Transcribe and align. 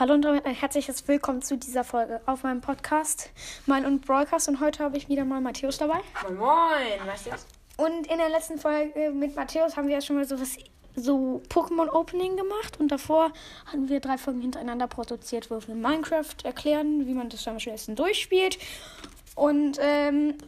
Hallo 0.00 0.14
und 0.14 0.22
damit 0.22 0.46
ein 0.46 0.54
herzliches 0.54 1.06
Willkommen 1.08 1.42
zu 1.42 1.58
dieser 1.58 1.84
Folge 1.84 2.22
auf 2.24 2.42
meinem 2.42 2.62
Podcast, 2.62 3.28
mein 3.66 3.84
und 3.84 4.06
Broadcast. 4.06 4.48
Und 4.48 4.58
heute 4.58 4.82
habe 4.82 4.96
ich 4.96 5.10
wieder 5.10 5.26
mal 5.26 5.42
Matthäus 5.42 5.76
dabei. 5.76 6.00
Moin 6.22 6.38
Moin, 6.38 7.06
das? 7.06 7.46
Und 7.76 8.06
in 8.06 8.16
der 8.16 8.30
letzten 8.30 8.58
Folge 8.58 9.10
mit 9.10 9.36
Matthäus 9.36 9.76
haben 9.76 9.88
wir 9.88 9.96
ja 9.96 10.00
schon 10.00 10.16
mal 10.16 10.24
so 10.24 10.40
was 10.40 10.56
so 10.96 11.42
Pokémon 11.50 11.86
Opening 11.90 12.38
gemacht 12.38 12.80
und 12.80 12.88
davor 12.88 13.30
hatten 13.66 13.90
wir 13.90 14.00
drei 14.00 14.16
Folgen 14.16 14.40
hintereinander 14.40 14.86
produziert, 14.86 15.50
wo 15.50 15.60
wir 15.66 15.74
Minecraft 15.74 16.44
erklären, 16.44 17.06
wie 17.06 17.12
man 17.12 17.28
das 17.28 17.46
am 17.46 17.60
schnellsten 17.60 17.94
durchspielt. 17.94 18.56
Und 19.34 19.76
ähm, 19.82 20.38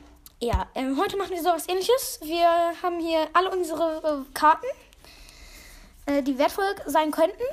ja, 0.41 0.67
ähm, 0.75 0.99
heute 0.99 1.19
machen 1.19 1.33
wir 1.33 1.43
sowas 1.43 1.69
ähnliches. 1.69 2.21
Wir 2.25 2.49
haben 2.83 3.01
hier 3.01 3.29
alle 3.35 3.51
unsere 3.51 4.25
äh, 4.27 4.33
Karten, 4.33 4.67
äh, 6.07 6.23
die 6.23 6.39
wertvoll 6.39 6.75
sein 6.87 7.11
könnten. 7.11 7.45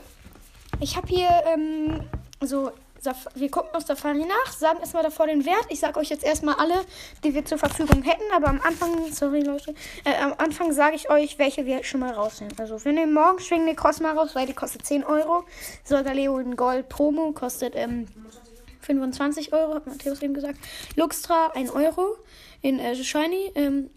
Ich 0.81 0.95
habe 0.95 1.07
hier 1.07 1.29
ähm, 1.45 1.99
so, 2.39 2.71
wir 3.35 3.51
gucken 3.51 3.71
auf 3.73 3.83
Safari 3.83 4.23
nach, 4.25 4.53
sagen 4.53 4.79
erstmal 4.79 5.03
davor 5.03 5.27
den 5.27 5.45
Wert. 5.45 5.65
Ich 5.67 5.81
sage 5.81 5.99
euch 5.99 6.07
jetzt 6.09 6.23
erstmal 6.23 6.55
alle, 6.55 6.85
die 7.21 7.33
wir 7.33 7.43
zur 7.43 7.57
Verfügung 7.57 8.01
hätten, 8.03 8.23
aber 8.33 8.47
am 8.47 8.61
Anfang, 8.61 9.11
sorry 9.11 9.41
Leute, 9.41 9.75
äh, 10.05 10.15
am 10.21 10.35
Anfang 10.37 10.71
sage 10.71 10.95
ich 10.95 11.09
euch, 11.09 11.37
welche 11.37 11.65
wir 11.65 11.83
schon 11.83 11.99
mal 11.99 12.13
rausnehmen. 12.13 12.55
Also 12.57 12.83
wir 12.85 12.93
nehmen 12.93 13.13
morgen 13.13 13.39
schwingen 13.39 13.67
die 13.67 13.75
Cosma 13.75 14.13
raus, 14.13 14.35
weil 14.35 14.47
die 14.47 14.53
kostet 14.53 14.85
10 14.85 15.03
Euro. 15.03 15.43
Solgaleo 15.83 16.39
in 16.39 16.55
Gold 16.55 16.87
Promo 16.87 17.33
kostet 17.33 17.73
ähm, 17.75 18.07
25 18.81 19.51
Euro, 19.51 19.75
hat 19.75 19.85
Matthäus 19.85 20.21
eben 20.21 20.33
gesagt. 20.33 20.59
Luxtra 20.95 21.47
1 21.55 21.71
Euro 21.71 22.15
in 22.61 22.79
äh, 22.79 22.95
Shiny. 22.95 23.51
Ähm, 23.55 23.89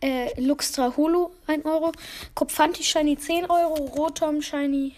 äh, 0.00 0.40
Luxtra 0.40 0.96
Holo 0.96 1.32
1 1.48 1.66
Euro. 1.66 1.92
Kopfanti 2.34 2.82
Shiny 2.82 3.18
10 3.18 3.50
Euro. 3.50 3.74
Rotom 3.74 4.40
Shiny 4.40 4.94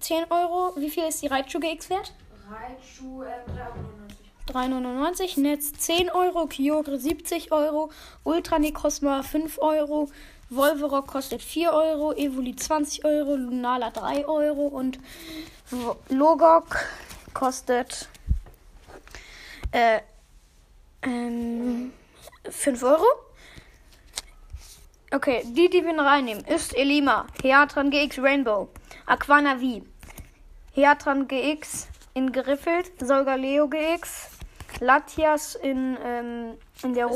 10 0.00 0.24
Euro. 0.30 0.72
Wie 0.76 0.90
viel 0.90 1.04
ist 1.04 1.22
die 1.22 1.26
Raichu 1.26 1.60
GX 1.60 1.90
wert? 1.90 2.12
Raichu 2.50 3.22
ähm, 3.22 3.30
3,99. 4.46 4.52
399. 4.52 5.36
Netz 5.38 5.72
10 5.72 6.10
Euro. 6.10 6.46
Kyogre 6.46 6.98
70 6.98 7.52
Euro. 7.52 7.90
Ultra 8.24 8.58
Necrozma 8.58 9.22
5 9.22 9.58
Euro. 9.58 10.08
Volverock 10.50 11.06
kostet 11.06 11.42
4 11.42 11.72
Euro. 11.72 12.12
Evoli 12.12 12.54
20 12.54 13.04
Euro. 13.04 13.36
Lunala 13.36 13.90
3 13.90 14.26
Euro. 14.26 14.66
Und 14.66 14.98
Logok 16.08 16.76
kostet 17.34 18.08
äh, 19.72 20.00
ähm, 21.02 21.92
5 22.48 22.82
Euro. 22.82 23.04
Okay, 25.12 25.42
die, 25.44 25.70
die 25.70 25.84
wir 25.84 25.96
reinnehmen, 25.96 26.44
ist 26.44 26.76
Elima, 26.76 27.26
Heatran 27.42 27.90
GX 27.90 28.18
Rainbow, 28.18 28.68
Aquana 29.06 29.58
V, 29.60 29.82
Heatran 30.74 31.28
GX 31.28 31.88
in 32.14 32.32
geriffelt, 32.32 32.90
Solgaleo 33.00 33.68
GX, 33.68 34.30
Latias 34.80 35.54
in, 35.54 35.96
ähm, 36.04 36.54
in, 36.82 36.94
der 36.94 37.08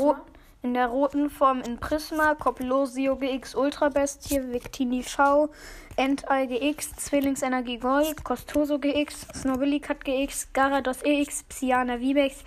in 0.63 0.73
der 0.73 0.87
roten 0.87 1.29
Form 1.29 1.61
in 1.61 1.77
Prisma, 1.79 2.35
Coplosio 2.35 3.17
GX 3.17 3.55
Ultra 3.55 3.89
Bestie, 3.89 4.41
Victini 4.53 5.03
V, 5.03 5.49
Entei 5.97 6.45
GX, 6.45 6.95
Zwillingsenergie 6.95 7.77
Gold, 7.77 8.23
Costoso 8.23 8.79
GX, 8.79 9.27
Snobilicat 9.33 10.05
GX, 10.05 10.53
Garados 10.53 11.03
EX, 11.03 11.43
Psyana 11.43 11.99
Vibex, 11.99 12.43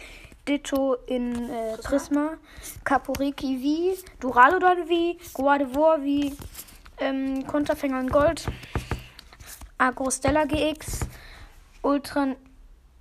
Ditto 0.49 0.95
in 1.07 1.51
äh, 1.51 1.77
Prisma, 1.83 2.39
Caporiki 2.85 3.59
V, 3.59 4.03
Duraludon 4.21 4.87
V, 4.87 5.17
Guardevor 5.35 5.99
V, 5.99 6.33
ähm, 7.01 7.47
Konterfänger 7.47 8.01
in 8.01 8.09
Gold, 8.09 8.47
Agrostella 9.79 10.45
GX, 10.47 11.01
Ultra 11.83 12.35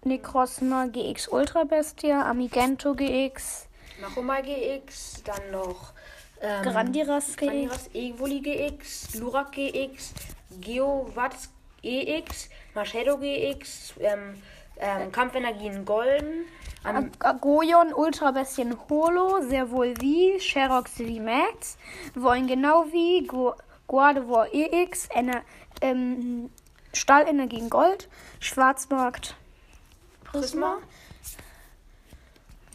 Necrozma 0.05 0.87
GX 0.87 1.27
Ultra 1.29 1.63
Bestia, 1.63 2.25
Amigento 2.29 2.93
GX, 2.93 3.67
Nachoma 4.01 4.41
GX, 4.41 5.23
dann 5.23 5.51
noch 5.51 5.93
ähm, 6.41 6.63
Grandiras 6.63 7.27
GX, 7.27 7.37
Grandiras 7.37 7.89
Evoli 7.93 8.41
GX, 8.41 9.15
Lurak 9.15 9.51
GX, 9.53 10.13
Geowatz 10.59 11.49
EX, 11.83 12.49
Machedo 12.75 13.17
GX, 13.17 13.93
ähm, 13.99 14.41
ähm, 14.77 15.11
Kampfenergien 15.11 15.85
Golden, 15.85 16.45
Ag- 16.83 17.11
Agoyon 17.19 17.93
Ultra 17.93 18.31
Bestien 18.31 18.75
Holo, 18.89 19.41
sehr 19.47 19.69
wohl 19.71 19.93
wie, 20.01 20.37
Sherox 20.39 20.91
V 20.97 21.03
Max, 21.21 21.77
wollen 22.15 22.47
genau 22.47 22.85
wie, 22.91 23.25
Gu- 23.25 23.53
Guardevor 23.87 24.47
EX, 24.51 25.07
Ener 25.13 25.43
ähm, 25.81 26.49
Stahlenergie 26.93 27.59
in 27.59 27.69
Gold, 27.69 28.07
Schwarzmarkt 28.39 29.35
Prisma, 30.23 30.77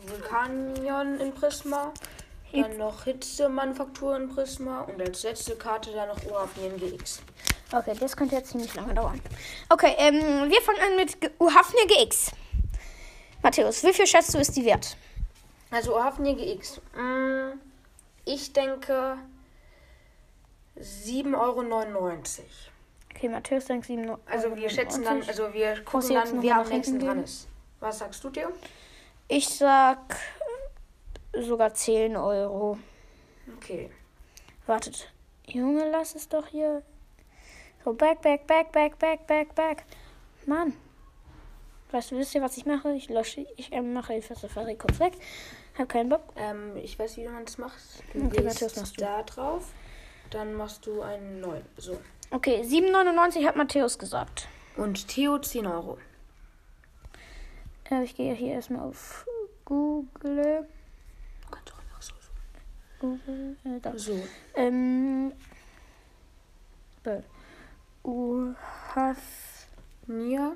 Vulkanion 0.07 1.21
in 1.21 1.33
Prisma, 1.33 1.93
dann 2.53 2.77
noch 2.77 3.05
Hitze-Manufaktur 3.05 4.17
in 4.17 4.29
Prisma 4.29 4.83
und 4.83 5.01
als 5.01 5.23
letzte 5.23 5.57
Karte 5.57 5.93
dann 5.93 6.09
noch 6.09 6.25
Oafnien 6.31 6.77
GX. 6.79 7.21
Okay, 7.73 7.95
das 7.99 8.17
könnte 8.17 8.37
jetzt 8.37 8.51
ziemlich 8.51 8.75
lange 8.75 8.95
dauern. 8.95 9.21
Okay, 9.69 9.95
ähm, 9.99 10.51
wir 10.51 10.63
fangen 10.63 10.81
an 10.81 10.97
mit 10.97 11.17
Uhafnir 11.39 11.87
GX. 11.87 12.33
Matthäus, 13.43 13.85
wie 13.85 13.93
viel 13.93 14.07
schätzt 14.07 14.35
du 14.35 14.39
ist 14.39 14.57
die 14.57 14.65
wert? 14.65 14.97
Also 15.71 15.97
Oafnien 15.97 16.37
GX. 16.37 16.81
Mm, 16.97 17.59
ich 18.25 18.53
denke 18.53 19.19
7,99 20.81 21.35
Euro. 21.37 21.65
Okay, 23.19 23.29
Matthäus 23.29 23.65
denkt 23.65 23.87
7 23.87 24.17
Also 24.27 24.55
wir 24.55 24.71
schätzen 24.71 25.03
dann, 25.03 25.21
also 25.25 25.53
wir 25.53 25.83
gucken 25.83 26.15
dann, 26.15 26.41
wer 26.41 26.59
am 26.61 26.69
nächsten 26.69 27.01
trinken 27.01 27.07
dran 27.07 27.25
ist. 27.25 27.49
Was 27.81 27.99
sagst 27.99 28.23
du, 28.23 28.31
Theo? 28.31 28.51
Ich 29.27 29.49
sag 29.49 29.99
sogar 31.33 31.75
10 31.75 32.17
Euro. 32.17 32.79
Okay. 33.57 33.91
Wartet. 34.67 35.11
Junge, 35.47 35.91
lass 35.91 36.15
es 36.15 36.29
doch 36.29 36.47
hier. 36.47 36.85
So, 37.85 37.93
back, 37.93 38.23
back, 38.23 38.47
back, 38.47 38.71
back, 38.71 38.97
back, 39.01 39.27
back, 39.27 39.53
back. 39.57 39.85
Mann. 40.47 40.75
Weißt 41.91 42.13
du, 42.13 42.19
wisst 42.19 42.37
ihr, 42.37 42.43
was 42.43 42.57
ich 42.57 42.67
mache? 42.67 42.93
Ich 42.93 43.09
lösche, 43.09 43.45
ich 43.57 43.73
ähm, 43.73 43.95
mache 43.95 44.15
die 44.15 44.21
Safari 44.21 44.77
kurz 44.77 45.01
weg. 45.01 45.15
Hab 45.77 45.89
keinen 45.89 46.09
Bock. 46.09 46.23
Ähm, 46.37 46.77
ich 46.77 46.97
weiß, 46.97 47.17
wie 47.17 47.27
man 47.27 47.45
das 47.45 47.59
macht. 47.59 47.79
Du 48.15 48.21
Okay, 48.27 48.29
gehst 48.29 48.45
Matthias, 48.45 48.77
machst 48.77 48.97
du. 48.97 49.01
da 49.05 49.23
drauf, 49.25 49.65
dann 50.31 50.55
machst 50.55 50.87
du 50.87 51.03
einen 51.03 51.41
neuen. 51.41 51.65
So. 51.77 51.99
Okay, 52.31 52.61
7,99 52.63 53.47
hat 53.47 53.57
Matthäus 53.57 53.99
gesagt. 53.99 54.49
Und 54.77 55.09
Theo 55.09 55.39
10 55.39 55.67
Euro. 55.67 55.97
Äh, 57.91 58.05
ich 58.05 58.15
gehe 58.15 58.35
hier 58.35 58.53
erstmal 58.53 58.87
auf 58.87 59.25
Google. 59.65 60.69
Kannst 61.51 61.71
du 61.71 61.73
auch 61.73 61.83
noch 61.95 62.03
so? 62.03 62.13
Google, 63.01 63.57
äh, 63.65 63.81
da. 63.81 63.97
So. 63.97 64.23
Ähm, 64.55 65.33
Uhaf. 68.05 69.17
Nia. 70.07 70.53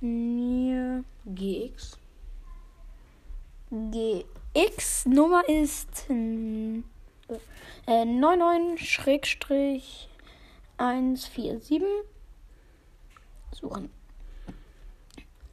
Nia. 0.00 1.02
GX. 1.24 1.96
GX 3.70 5.06
Nummer 5.06 5.48
ist 5.48 6.04
äh, 6.10 6.82
99-Schrägstrich 7.86 10.09
147 10.80 11.82
suchen. 13.52 13.92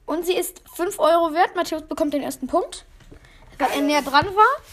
Und 0.05 0.25
sie 0.25 0.37
ist 0.37 0.61
5 0.73 0.99
Euro 0.99 1.33
wert. 1.33 1.55
Matthäus 1.55 1.83
bekommt 1.83 2.13
den 2.13 2.23
ersten 2.23 2.47
Punkt, 2.47 2.85
weil 3.59 3.71
er 3.71 3.81
näher 3.81 4.01
dran 4.01 4.27
war. 4.27 4.63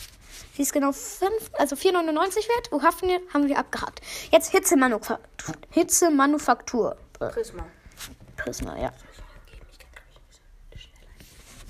Sie 0.55 0.63
ist 0.63 0.73
genau 0.73 0.93
5, 0.93 1.51
also 1.55 1.75
4,99 1.75 2.49
wert. 2.49 2.71
Wo 2.71 2.81
haben 2.83 3.09
wir, 3.09 3.21
haben 3.33 3.49
wir 3.49 3.59
abgehakt. 3.59 4.01
Jetzt 4.31 4.53
Hitzemanufaktur. 4.53 5.57
Hitzemanufaktur. 5.71 6.97
Äh, 7.19 7.31
Prisma. 7.31 7.67
Prisma, 8.37 8.79
ja. 8.79 8.93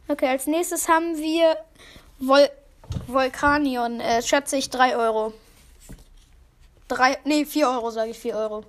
Okay, 0.07 0.27
als 0.27 0.47
nächstes 0.47 0.87
haben 0.87 1.17
wir 1.17 1.57
Vol 2.19 2.49
Volcanion. 3.07 3.99
Äh, 3.99 4.21
schätze 4.21 4.57
ich 4.57 4.69
3 4.69 4.95
Euro. 4.97 5.33
3, 6.87 7.19
nee, 7.25 7.45
4 7.45 7.67
Euro 7.69 7.91
sage 7.91 8.11
ich, 8.11 8.19
4 8.19 8.35
Euro. 8.35 8.63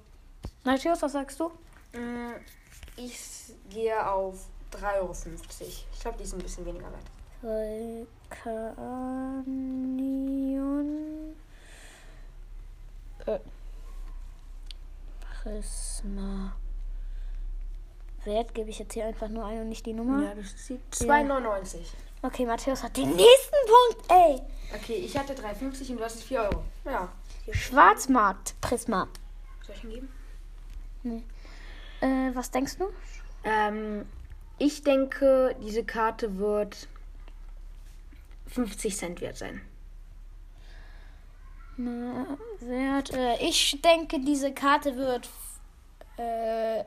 Matthias, 0.64 1.00
was 1.00 1.12
sagst 1.12 1.40
du? 1.40 1.50
Mm, 1.92 2.34
Ich 2.96 3.16
gehe 3.70 4.06
auf 4.06 4.46
3,50 4.72 4.98
Euro. 5.00 5.14
Ich 5.62 6.00
glaube, 6.00 6.18
die 6.18 6.24
ist 6.24 6.34
ein 6.34 6.40
bisschen 6.40 6.66
weniger 6.66 6.88
wert. 6.90 7.06
Volcanion. 9.80 11.34
Äh. 13.26 13.38
Prisma. 15.42 16.52
Wert 18.24 18.54
gebe 18.54 18.70
ich 18.70 18.78
jetzt 18.78 18.94
hier 18.94 19.06
einfach 19.06 19.28
nur 19.28 19.44
ein 19.44 19.60
und 19.60 19.68
nicht 19.68 19.86
die 19.86 19.92
Nummer. 19.92 20.22
Ja, 20.22 20.34
das 20.34 20.66
sieht 20.66 20.80
2,99. 20.92 21.78
Okay, 22.22 22.44
Matthäus 22.44 22.82
hat 22.82 22.96
den 22.96 23.16
nächsten 23.16 23.56
Punkt, 23.66 24.10
ey. 24.10 24.40
Okay, 24.74 24.94
ich 24.94 25.16
hatte 25.16 25.32
3,50 25.32 25.90
und 25.90 25.96
du 25.98 26.04
hast 26.04 26.16
es 26.16 26.22
4 26.24 26.42
Euro. 26.42 26.64
Ja. 26.84 27.08
Schwarzmarkt 27.50 28.54
Prisma. 28.60 29.08
Soll 29.66 29.74
ich 29.76 29.84
ihn 29.84 29.90
geben? 29.90 31.24
Äh, 32.02 32.34
was 32.34 32.50
denkst 32.50 32.76
du? 32.76 32.88
Ähm, 33.44 34.06
ich 34.58 34.82
denke, 34.82 35.56
diese 35.62 35.84
Karte 35.84 36.36
wird 36.38 36.88
50 38.48 38.96
Cent 38.96 39.20
wert 39.20 39.38
sein. 39.38 39.62
Na, 41.78 42.36
Wert. 42.60 43.14
Äh, 43.14 43.36
ich 43.40 43.80
denke, 43.80 44.20
diese 44.20 44.52
Karte 44.52 44.96
wird 44.96 45.30
äh, 46.18 46.84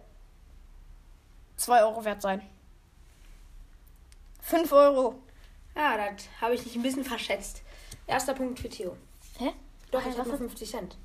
2 1.63 1.81
Euro 1.83 2.03
wert 2.03 2.21
sein. 2.21 2.41
5 4.41 4.71
Euro. 4.73 5.15
Ja, 5.75 5.95
das 5.97 6.27
habe 6.41 6.53
ich 6.55 6.63
dich 6.63 6.75
ein 6.75 6.81
bisschen 6.83 7.05
verschätzt. 7.05 7.61
Erster 8.05 8.33
Punkt 8.33 8.59
für 8.59 8.69
Theo. 8.69 8.97
Hä? 9.39 9.51
Doch, 9.91 9.99
Ah, 9.99 10.09
ich 10.09 10.17
habe 10.17 10.19
was- 10.19 10.27
nur 10.27 10.37
50 10.49 10.69
Cent. 10.69 10.97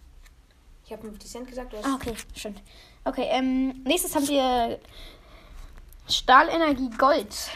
Ich 0.85 0.93
habe 0.93 1.03
50 1.03 1.31
Cent 1.31 1.47
gesagt, 1.49 1.75
Ah, 1.83 1.95
okay, 1.95 2.15
stimmt. 2.35 2.63
Okay, 3.05 3.27
ähm, 3.31 3.83
nächstes 3.85 4.15
haben 4.15 4.27
wir 4.27 4.81
Stahlenergie 6.09 6.91
Gold. 6.91 7.51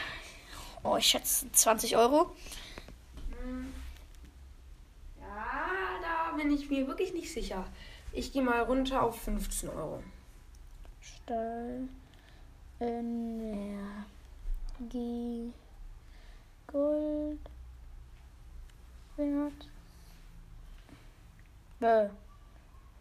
Oh, 0.83 0.95
ich 0.97 1.07
schätze 1.07 1.51
20 1.51 1.97
Euro. 1.97 2.33
Ja, 5.19 5.99
da 6.01 6.35
bin 6.37 6.51
ich 6.51 6.69
mir 6.69 6.87
wirklich 6.87 7.13
nicht 7.13 7.31
sicher. 7.33 7.65
Ich 8.11 8.31
gehe 8.31 8.43
mal 8.43 8.61
runter 8.61 9.01
auf 9.03 9.19
15 9.21 9.69
Euro. 9.69 10.01
Stahlenergie 12.77 15.53
Gold. 16.67 17.39
Wert. 19.15 19.53
Äh, 21.81 22.09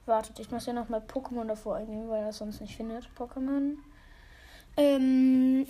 wartet, 0.07 0.39
ich 0.41 0.51
muss 0.51 0.67
ja 0.67 0.73
noch 0.73 0.89
mal 0.89 1.01
Pokémon 1.01 1.47
davor 1.47 1.77
eingeben, 1.77 2.09
weil 2.09 2.25
er 2.25 2.33
sonst 2.33 2.61
nicht 2.61 2.77
findet. 2.77 3.09
Pokémon. 3.17 3.77
Ähm, 4.77 5.67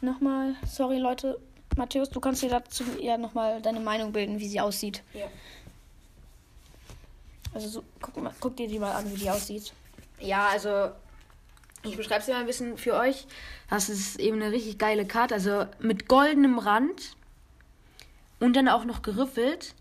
nochmal, 0.00 0.56
sorry 0.66 0.98
Leute. 0.98 1.38
Matthäus, 1.76 2.10
du 2.10 2.20
kannst 2.20 2.42
dir 2.42 2.50
dazu 2.50 2.84
ja 3.00 3.16
nochmal 3.16 3.62
deine 3.62 3.80
Meinung 3.80 4.12
bilden, 4.12 4.38
wie 4.38 4.48
sie 4.48 4.60
aussieht. 4.60 5.02
Ja. 5.14 5.26
Also 7.54 7.68
so, 7.68 7.84
guck, 8.00 8.22
mal, 8.22 8.34
guck 8.40 8.56
dir 8.56 8.68
die 8.68 8.78
mal 8.78 8.92
an, 8.92 9.10
wie 9.10 9.16
die 9.16 9.30
aussieht. 9.30 9.72
Ja, 10.20 10.48
also 10.48 10.90
ich 11.84 11.96
beschreibe 11.96 12.20
es 12.20 12.26
dir 12.26 12.32
mal 12.32 12.40
ein 12.40 12.46
bisschen 12.46 12.76
für 12.76 12.94
euch. 12.94 13.26
Das 13.68 13.88
ist 13.88 14.18
eben 14.18 14.40
eine 14.40 14.52
richtig 14.52 14.78
geile 14.78 15.06
Karte. 15.06 15.34
Also 15.34 15.66
mit 15.80 16.08
goldenem 16.08 16.58
Rand 16.58 17.16
und 18.40 18.54
dann 18.54 18.68
auch 18.68 18.84
noch 18.84 19.02
geriffelt 19.02 19.74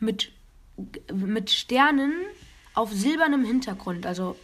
mit, 0.00 0.32
mit 1.12 1.50
Sternen 1.50 2.12
auf 2.74 2.92
silbernem 2.92 3.44
Hintergrund. 3.44 4.06
Also 4.06 4.36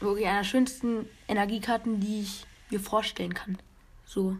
wirklich 0.00 0.26
einer 0.26 0.38
der 0.38 0.44
schönsten 0.44 1.08
Energiekarten, 1.28 2.00
die 2.00 2.22
ich 2.22 2.46
mir 2.70 2.80
vorstellen 2.80 3.34
kann. 3.34 3.58
So. 4.04 4.36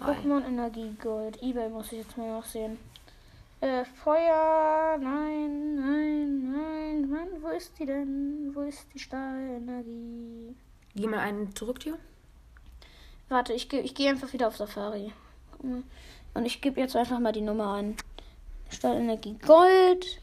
Pokémon 0.00 0.46
Energie 0.46 0.94
Gold. 1.02 1.42
Ebay 1.42 1.68
muss 1.68 1.92
ich 1.92 1.98
jetzt 1.98 2.16
mal 2.16 2.30
noch 2.30 2.44
sehen. 2.44 2.78
Äh, 3.60 3.84
Feuer. 3.84 4.98
Nein, 5.00 5.76
nein, 5.76 6.52
nein. 6.52 7.10
Mann, 7.10 7.28
wo 7.40 7.48
ist 7.48 7.72
die 7.78 7.86
denn? 7.86 8.50
Wo 8.54 8.62
ist 8.62 8.86
die 8.94 8.98
Stahlenergie? 8.98 10.54
Geh 10.96 11.06
mal 11.06 11.20
einen 11.20 11.54
zurück, 11.54 11.78
Theo. 11.80 11.96
Warte, 13.28 13.52
ich, 13.52 13.70
ich 13.72 13.94
gehe 13.94 14.08
einfach 14.08 14.32
wieder 14.32 14.48
auf 14.48 14.56
Safari. 14.56 15.12
Und 15.58 16.46
ich 16.46 16.62
gebe 16.62 16.80
jetzt 16.80 16.96
einfach 16.96 17.18
mal 17.18 17.32
die 17.32 17.42
Nummer 17.42 17.74
ein. 17.74 17.96
Stahlenergie 18.70 19.36
Gold. 19.46 20.22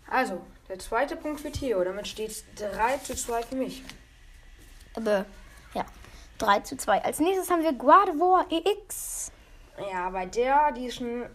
Also, 0.07 0.39
der 0.69 0.77
zweite 0.77 1.15
Punkt 1.15 1.41
für 1.41 1.51
Theo. 1.51 1.83
Damit 1.83 2.07
steht 2.07 2.29
es 2.29 2.43
3 2.57 2.97
zu 2.97 3.15
2 3.15 3.41
für 3.43 3.55
mich. 3.55 3.81
Aber. 4.95 5.25
3 6.41 6.61
zu 6.61 6.75
2. 6.75 7.03
Als 7.03 7.19
nächstes 7.19 7.49
haben 7.49 7.63
wir 7.63 7.73
Guardevore 7.73 8.45
EX. 8.49 9.31
Ja, 9.91 10.09
bei 10.09 10.25
der, 10.25 10.71
die 10.71 10.85
ist 10.85 10.95
schon 10.95 11.25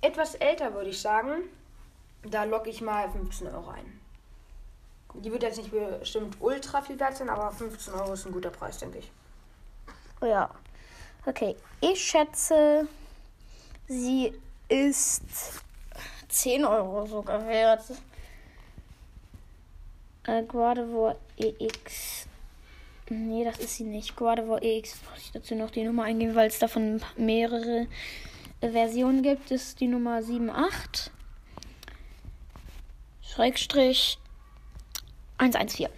etwas 0.00 0.34
älter, 0.36 0.72
würde 0.74 0.90
ich 0.90 1.00
sagen. 1.00 1.42
Da 2.22 2.44
locke 2.44 2.70
ich 2.70 2.80
mal 2.80 3.10
15 3.10 3.48
Euro 3.48 3.70
ein. 3.70 4.00
Die 5.14 5.30
wird 5.30 5.42
jetzt 5.42 5.58
nicht 5.58 5.70
bestimmt 5.70 6.36
ultra 6.40 6.80
viel 6.80 6.98
wert 6.98 7.16
sein, 7.16 7.28
aber 7.28 7.50
15 7.50 7.92
Euro 7.94 8.12
ist 8.12 8.24
ein 8.24 8.32
guter 8.32 8.50
Preis, 8.50 8.78
denke 8.78 8.98
ich. 8.98 9.10
Oh 10.20 10.26
ja. 10.26 10.48
Okay, 11.26 11.56
ich 11.80 12.02
schätze, 12.02 12.88
sie 13.88 14.32
ist 14.68 15.22
10 16.28 16.64
Euro 16.64 17.04
sogar 17.06 17.46
wert. 17.46 17.82
Äh, 20.24 20.44
Guardevore 20.44 21.16
EX. 21.36 22.26
Nee, 23.08 23.44
das 23.44 23.58
ist 23.58 23.76
sie 23.76 23.84
nicht. 23.84 24.16
Guardevore 24.16 24.62
EX. 24.62 24.96
Muss 25.10 25.20
ich 25.24 25.32
dazu 25.32 25.54
noch 25.54 25.70
die 25.70 25.84
Nummer 25.84 26.04
eingeben, 26.04 26.34
weil 26.34 26.48
es 26.48 26.58
davon 26.58 27.02
mehrere 27.16 27.86
äh, 28.60 28.70
Versionen 28.70 29.22
gibt. 29.22 29.50
Das 29.50 29.62
ist 29.62 29.80
die 29.80 29.88
Nummer 29.88 30.16
78. 30.18 31.12
Schrägstrich 33.22 34.18
114. 35.38 35.88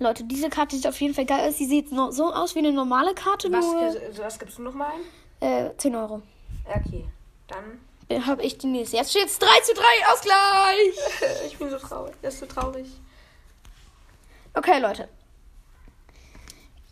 Leute, 0.00 0.24
diese 0.24 0.48
Karte 0.48 0.76
sieht 0.76 0.86
auf 0.86 1.00
jeden 1.00 1.14
Fall 1.14 1.26
geil 1.26 1.48
aus. 1.48 1.58
Sie 1.58 1.66
sieht 1.66 1.88
so 1.90 2.32
aus 2.32 2.54
wie 2.54 2.60
eine 2.60 2.72
normale 2.72 3.14
Karte, 3.14 3.50
Was, 3.50 3.64
nur 3.64 3.78
also, 3.80 3.98
was 4.22 4.38
gibst 4.38 4.58
du 4.58 4.62
nochmal 4.62 4.92
ein? 5.40 5.66
äh, 5.70 5.76
10 5.76 5.94
Euro. 5.96 6.22
Okay, 6.66 7.04
dann. 7.48 8.26
Habe 8.26 8.42
ich 8.42 8.56
die 8.58 8.68
nächste. 8.68 8.96
Jetzt 8.96 9.10
steht 9.10 9.26
es 9.26 9.38
3 9.38 9.46
zu 9.64 9.74
3 9.74 9.82
Ausgleich. 10.12 11.46
Ich 11.46 11.58
bin 11.58 11.68
so 11.68 11.78
traurig. 11.78 12.14
Das 12.22 12.34
ist 12.34 12.40
so 12.40 12.46
traurig. 12.46 12.86
Okay, 14.54 14.78
Leute. 14.78 15.08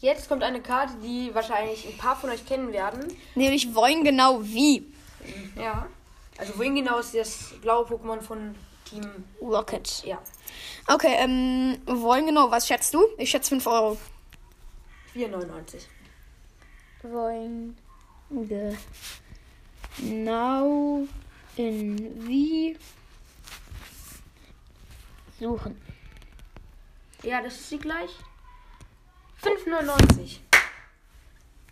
Jetzt 0.01 0.29
kommt 0.29 0.43
eine 0.43 0.61
Karte, 0.61 0.95
die 1.03 1.35
wahrscheinlich 1.35 1.87
ein 1.87 1.97
paar 1.97 2.17
von 2.17 2.31
euch 2.31 2.45
kennen 2.47 2.73
werden. 2.73 3.17
Nämlich 3.35 3.75
wollen 3.75 4.05
genau 4.05 4.43
wie. 4.43 4.85
Ja. 5.57 5.87
Also 6.39 6.59
wohin 6.59 6.75
genau 6.75 6.99
ist 6.99 7.15
das 7.15 7.55
blaue 7.63 7.87
Pokémon 7.87 8.21
von 8.21 8.55
Team. 8.85 9.25
Rocket. 9.41 10.05
Ja. 10.05 10.19
Okay, 10.87 11.17
ähm, 11.19 11.79
wollen 11.87 12.27
genau. 12.27 12.51
Was 12.51 12.67
schätzt 12.67 12.93
du? 12.95 13.03
Ich 13.19 13.31
schätze 13.31 13.49
5 13.51 13.67
Euro. 13.67 13.99
4,99. 15.15 15.81
Wollen 17.03 17.77
genau 19.99 21.07
in 21.57 22.29
wie 22.29 22.77
suchen. 25.41 25.81
Ja, 27.23 27.41
das 27.43 27.55
ist 27.55 27.71
sie 27.71 27.79
gleich. 27.79 28.11
5,99. 29.43 30.39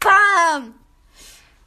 Bam! 0.01 0.75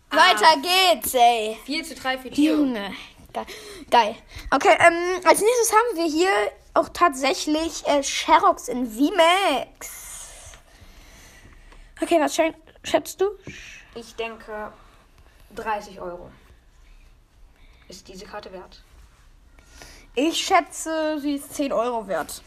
Weiter 0.09 0.61
geht's, 0.61 1.13
ey. 1.13 1.57
4 1.65 1.83
zu 1.83 1.95
3 1.95 2.17
für 2.19 2.29
Theo. 2.29 2.55
Junge. 2.57 2.93
Geil. 3.33 3.45
Geil. 3.89 4.15
Okay, 4.51 4.75
ähm, 4.79 5.21
als 5.25 5.41
nächstes 5.41 5.71
haben 5.73 5.97
wir 5.97 6.05
hier 6.05 6.31
auch 6.73 6.89
tatsächlich 6.89 7.85
äh, 7.87 8.01
Sherox 8.03 8.67
in 8.67 8.87
VMAX. 8.89 10.53
Okay, 12.01 12.19
was 12.21 12.37
schä- 12.37 12.53
schätzt 12.83 13.19
du? 13.19 13.25
Ich 13.95 14.15
denke 14.15 14.71
30 15.55 15.99
Euro. 15.99 16.31
Ist 17.89 18.07
diese 18.07 18.25
Karte 18.25 18.51
wert? 18.53 18.81
Ich 20.15 20.37
schätze, 20.45 21.19
sie 21.19 21.35
ist 21.35 21.53
10 21.55 21.73
Euro 21.73 22.07
wert. 22.07 22.41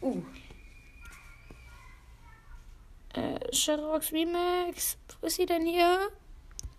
Uh, 0.00 0.22
Äh, 3.14 3.52
Sherox 3.54 4.08
VMAX. 4.08 4.96
Wo 5.20 5.26
ist 5.26 5.36
sie 5.36 5.46
denn 5.46 5.66
hier? 5.66 6.08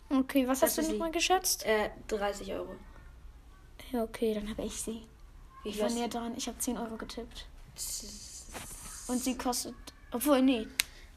Okay, 0.10 0.48
was 0.48 0.60
Das 0.60 0.78
hast 0.78 0.88
du 0.88 0.92
nochmal 0.94 1.12
geschätzt? 1.12 1.66
äh, 1.66 1.90
30 2.08 2.52
Euro. 2.54 2.76
Ja, 3.92 4.04
okay, 4.04 4.34
dann 4.34 4.50
habe 4.50 4.64
ich 4.64 4.82
sie. 4.82 5.06
Wie 5.64 5.70
Ich 5.70 5.80
war 5.80 5.86
hast 5.86 5.96
näher 5.96 6.08
dran. 6.08 6.34
Ich 6.38 6.48
habe 6.48 6.58
10 6.58 6.78
Euro 6.78 6.96
getippt. 6.98 7.46
Und 9.08 9.20
sie 9.24 9.38
kostet. 9.38 9.76
Obwohl, 10.12 10.42
nee. 10.42 10.68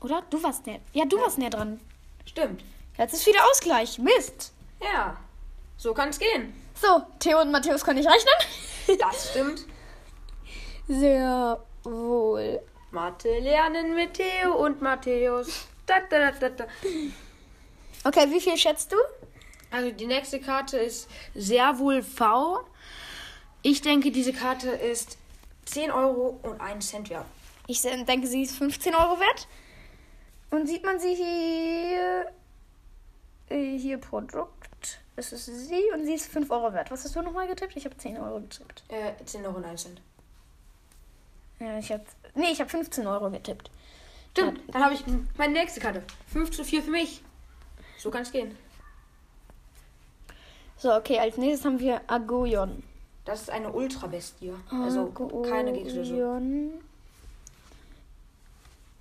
Oder? 0.00 0.22
Du 0.30 0.42
warst 0.42 0.66
näher. 0.66 0.80
Ja, 0.92 1.04
du 1.04 1.18
warst 1.20 1.38
näher 1.38 1.50
dran. 1.50 1.80
Stimmt. 2.26 2.62
Jetzt 2.98 3.14
ist 3.14 3.26
wieder 3.26 3.44
Ausgleich. 3.50 3.98
Mist. 3.98 4.52
Ja. 4.82 5.16
So 5.76 5.94
kann 5.94 6.10
es 6.10 6.18
gehen. 6.18 6.52
So, 6.74 7.02
Theo 7.18 7.40
und 7.40 7.50
Matthäus 7.52 7.84
können 7.84 7.98
nicht 7.98 8.08
rechnen. 8.08 8.98
Das 8.98 9.30
stimmt. 9.30 9.66
Sehr 10.88 11.64
wohl. 11.84 12.60
Mathe 12.94 13.38
lernen 13.40 13.94
mit 13.94 14.14
Theo 14.14 14.54
und 14.64 14.80
Matthäus. 14.80 15.66
Da, 15.86 16.00
da, 16.08 16.30
da, 16.30 16.48
da, 16.48 16.48
da. 16.48 16.64
Okay, 18.04 18.30
wie 18.30 18.40
viel 18.40 18.56
schätzt 18.56 18.92
du? 18.92 18.96
Also 19.70 19.90
die 19.90 20.06
nächste 20.06 20.40
Karte 20.40 20.78
ist 20.78 21.08
sehr 21.34 21.78
wohl 21.78 22.02
V. 22.02 22.60
Ich 23.62 23.82
denke, 23.82 24.10
diese 24.10 24.32
Karte 24.32 24.70
ist 24.70 25.18
10 25.66 25.90
Euro 25.90 26.38
und 26.42 26.60
1 26.60 26.86
Cent 26.88 27.10
wert. 27.10 27.26
Ich 27.66 27.82
denke, 27.82 28.26
sie 28.26 28.42
ist 28.42 28.56
15 28.56 28.94
Euro 28.94 29.18
wert. 29.18 29.48
Und 30.50 30.66
sieht 30.68 30.84
man 30.84 31.00
sie 31.00 31.14
hier. 31.14 32.30
äh, 33.48 33.76
Hier 33.78 33.98
Produkt. 33.98 35.00
Das 35.16 35.32
ist 35.32 35.46
sie 35.46 35.82
und 35.94 36.04
sie 36.04 36.14
ist 36.14 36.30
5 36.30 36.50
Euro 36.50 36.72
wert. 36.72 36.90
Was 36.90 37.04
hast 37.04 37.16
du 37.16 37.22
nochmal 37.22 37.46
getippt? 37.48 37.76
Ich 37.76 37.84
habe 37.84 37.96
10 37.96 38.18
Euro 38.18 38.40
getippt. 38.40 38.84
Äh, 38.88 39.12
10 39.24 39.44
Euro 39.46 39.56
und 39.56 39.64
1 39.64 39.82
Cent. 39.82 40.00
Ja, 41.60 41.78
ich 41.78 41.90
hab. 41.90 42.04
Nee, 42.34 42.50
ich 42.50 42.60
habe 42.60 42.70
15 42.70 43.06
Euro 43.06 43.30
getippt. 43.30 43.70
Stimmt, 44.32 44.60
dann 44.72 44.82
habe 44.82 44.94
ich 44.94 45.04
meine 45.36 45.52
nächste 45.52 45.80
Karte. 45.80 46.02
5 46.32 46.50
zu 46.50 46.64
4 46.64 46.82
für 46.82 46.90
mich. 46.90 47.22
So 47.98 48.10
kann 48.10 48.22
es 48.22 48.32
gehen. 48.32 48.56
So, 50.76 50.92
okay, 50.92 51.18
als 51.18 51.36
nächstes 51.36 51.64
haben 51.64 51.78
wir 51.78 52.00
Agoyon. 52.08 52.82
Das 53.24 53.42
ist 53.42 53.50
eine 53.50 53.72
Ultra-Bestie. 53.72 54.52
Also 54.70 55.06
keine 55.48 55.72
Gegenstöße. 55.72 56.12
Agoyon. 56.12 56.72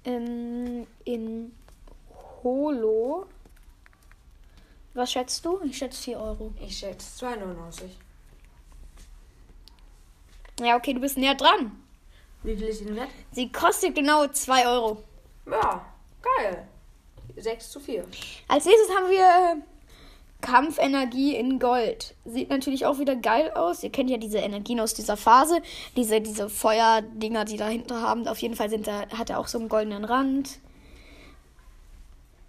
In, 0.04 0.88
in 1.04 1.52
Holo. 2.44 3.25
Was 4.94 5.12
schätzt 5.12 5.44
du? 5.44 5.60
Ich 5.63 5.78
schätze 5.78 6.02
4 6.04 6.20
Euro. 6.20 6.54
Ich 6.62 6.78
schätze 6.78 7.25
2,99. 7.25 7.90
Ja, 10.63 10.78
okay, 10.78 10.94
du 10.94 11.00
bist 11.00 11.18
näher 11.18 11.36
dran. 11.36 11.83
Wie 12.43 12.55
viel 12.55 12.67
ist 12.67 12.79
sie 12.79 12.85
denn 12.85 12.95
wert? 12.95 13.09
Sie 13.31 13.51
kostet 13.51 13.95
genau 13.95 14.27
2 14.27 14.67
Euro. 14.67 15.03
Ja, 15.50 15.85
geil. 16.21 16.67
6 17.38 17.71
zu 17.71 17.79
4. 17.79 18.05
Als 18.47 18.65
nächstes 18.65 18.95
haben 18.95 19.09
wir 19.09 19.63
Kampfenergie 20.41 21.35
in 21.35 21.57
Gold. 21.57 22.15
Sieht 22.25 22.50
natürlich 22.50 22.85
auch 22.85 23.00
wieder 23.00 23.15
geil 23.15 23.51
aus. 23.51 23.81
Ihr 23.81 23.91
kennt 23.91 24.09
ja 24.09 24.17
diese 24.17 24.39
Energien 24.39 24.79
aus 24.79 24.93
dieser 24.93 25.17
Phase. 25.17 25.62
Diese, 25.95 26.21
diese 26.21 26.50
Feuerdinger, 26.50 27.45
die 27.45 27.57
dahinter 27.57 28.01
haben. 28.01 28.27
Auf 28.27 28.39
jeden 28.39 28.55
Fall 28.55 28.69
sind 28.69 28.88
da, 28.88 29.07
hat 29.17 29.29
er 29.29 29.39
auch 29.39 29.47
so 29.47 29.57
einen 29.57 29.69
goldenen 29.69 30.03
Rand. 30.05 30.59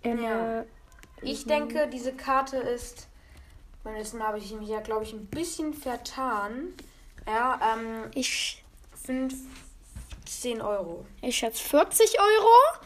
Ähm, 0.02 0.22
Ja. 0.22 0.64
Ich 1.22 1.46
denke, 1.46 1.88
diese 1.90 2.12
Karte 2.12 2.58
ist. 2.58 3.08
Beim 3.82 3.94
letzten 3.94 4.18
Mal 4.18 4.28
habe 4.28 4.38
ich 4.38 4.52
mich 4.52 4.68
ja, 4.68 4.80
glaube 4.80 5.04
ich, 5.04 5.12
ein 5.12 5.26
bisschen 5.26 5.72
vertan. 5.72 6.74
Ja, 7.26 7.58
ähm, 7.74 8.10
Ich, 8.14 8.62
15 10.34 10.60
Euro. 10.60 11.06
ich 11.22 11.36
schätze 11.36 11.62
40 11.62 12.18
Euro. 12.18 12.78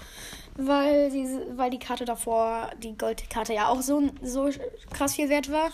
Weil, 0.61 1.11
diese, 1.11 1.57
weil 1.57 1.71
die 1.71 1.79
Karte 1.79 2.05
davor, 2.05 2.71
die 2.83 2.99
Goldkarte 2.99 3.55
ja 3.55 3.69
auch 3.69 3.81
so, 3.81 4.11
so 4.23 4.51
krass 4.93 5.15
viel 5.15 5.29
wert 5.29 5.53
war. 5.53 5.71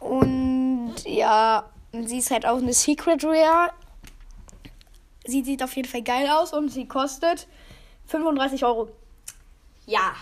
Und 0.00 0.94
ja, 1.04 1.68
sie 1.92 2.18
ist 2.18 2.30
halt 2.30 2.46
auch 2.46 2.56
eine 2.56 2.72
Secret 2.72 3.22
Rare. 3.22 3.72
Sie 5.26 5.44
sieht 5.44 5.62
auf 5.62 5.76
jeden 5.76 5.88
Fall 5.88 6.02
geil 6.02 6.26
aus 6.30 6.54
und 6.54 6.70
sie 6.70 6.88
kostet 6.88 7.46
35 8.06 8.64
Euro. 8.64 8.88
Ja. 9.84 10.14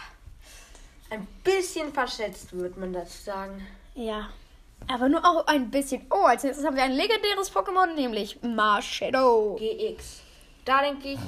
Ein 1.11 1.28
bisschen 1.45 1.93
verschätzt, 1.93 2.52
würde 2.52 2.81
man 2.81 2.93
dazu 2.93 3.23
sagen. 3.23 3.64
Ja. 3.95 4.31
Aber 4.87 5.08
nur 5.08 5.25
auch 5.25 5.47
ein 5.47 5.70
bisschen. 5.70 6.06
Oh, 6.11 6.25
als 6.25 6.44
nächstes 6.44 6.64
haben 6.64 6.76
wir 6.76 6.82
ein 6.85 6.92
legendäres 6.92 7.52
Pokémon, 7.52 7.92
nämlich 7.94 8.40
Marshadow. 8.42 9.56
GX. 9.58 10.20
Da 10.64 10.80
denke 10.82 11.08
ich 11.08 11.18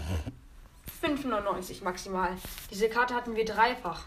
5,99 1.02 1.82
maximal. 1.84 2.36
Diese 2.70 2.88
Karte 2.88 3.14
hatten 3.14 3.34
wir 3.36 3.44
dreifach. 3.44 4.02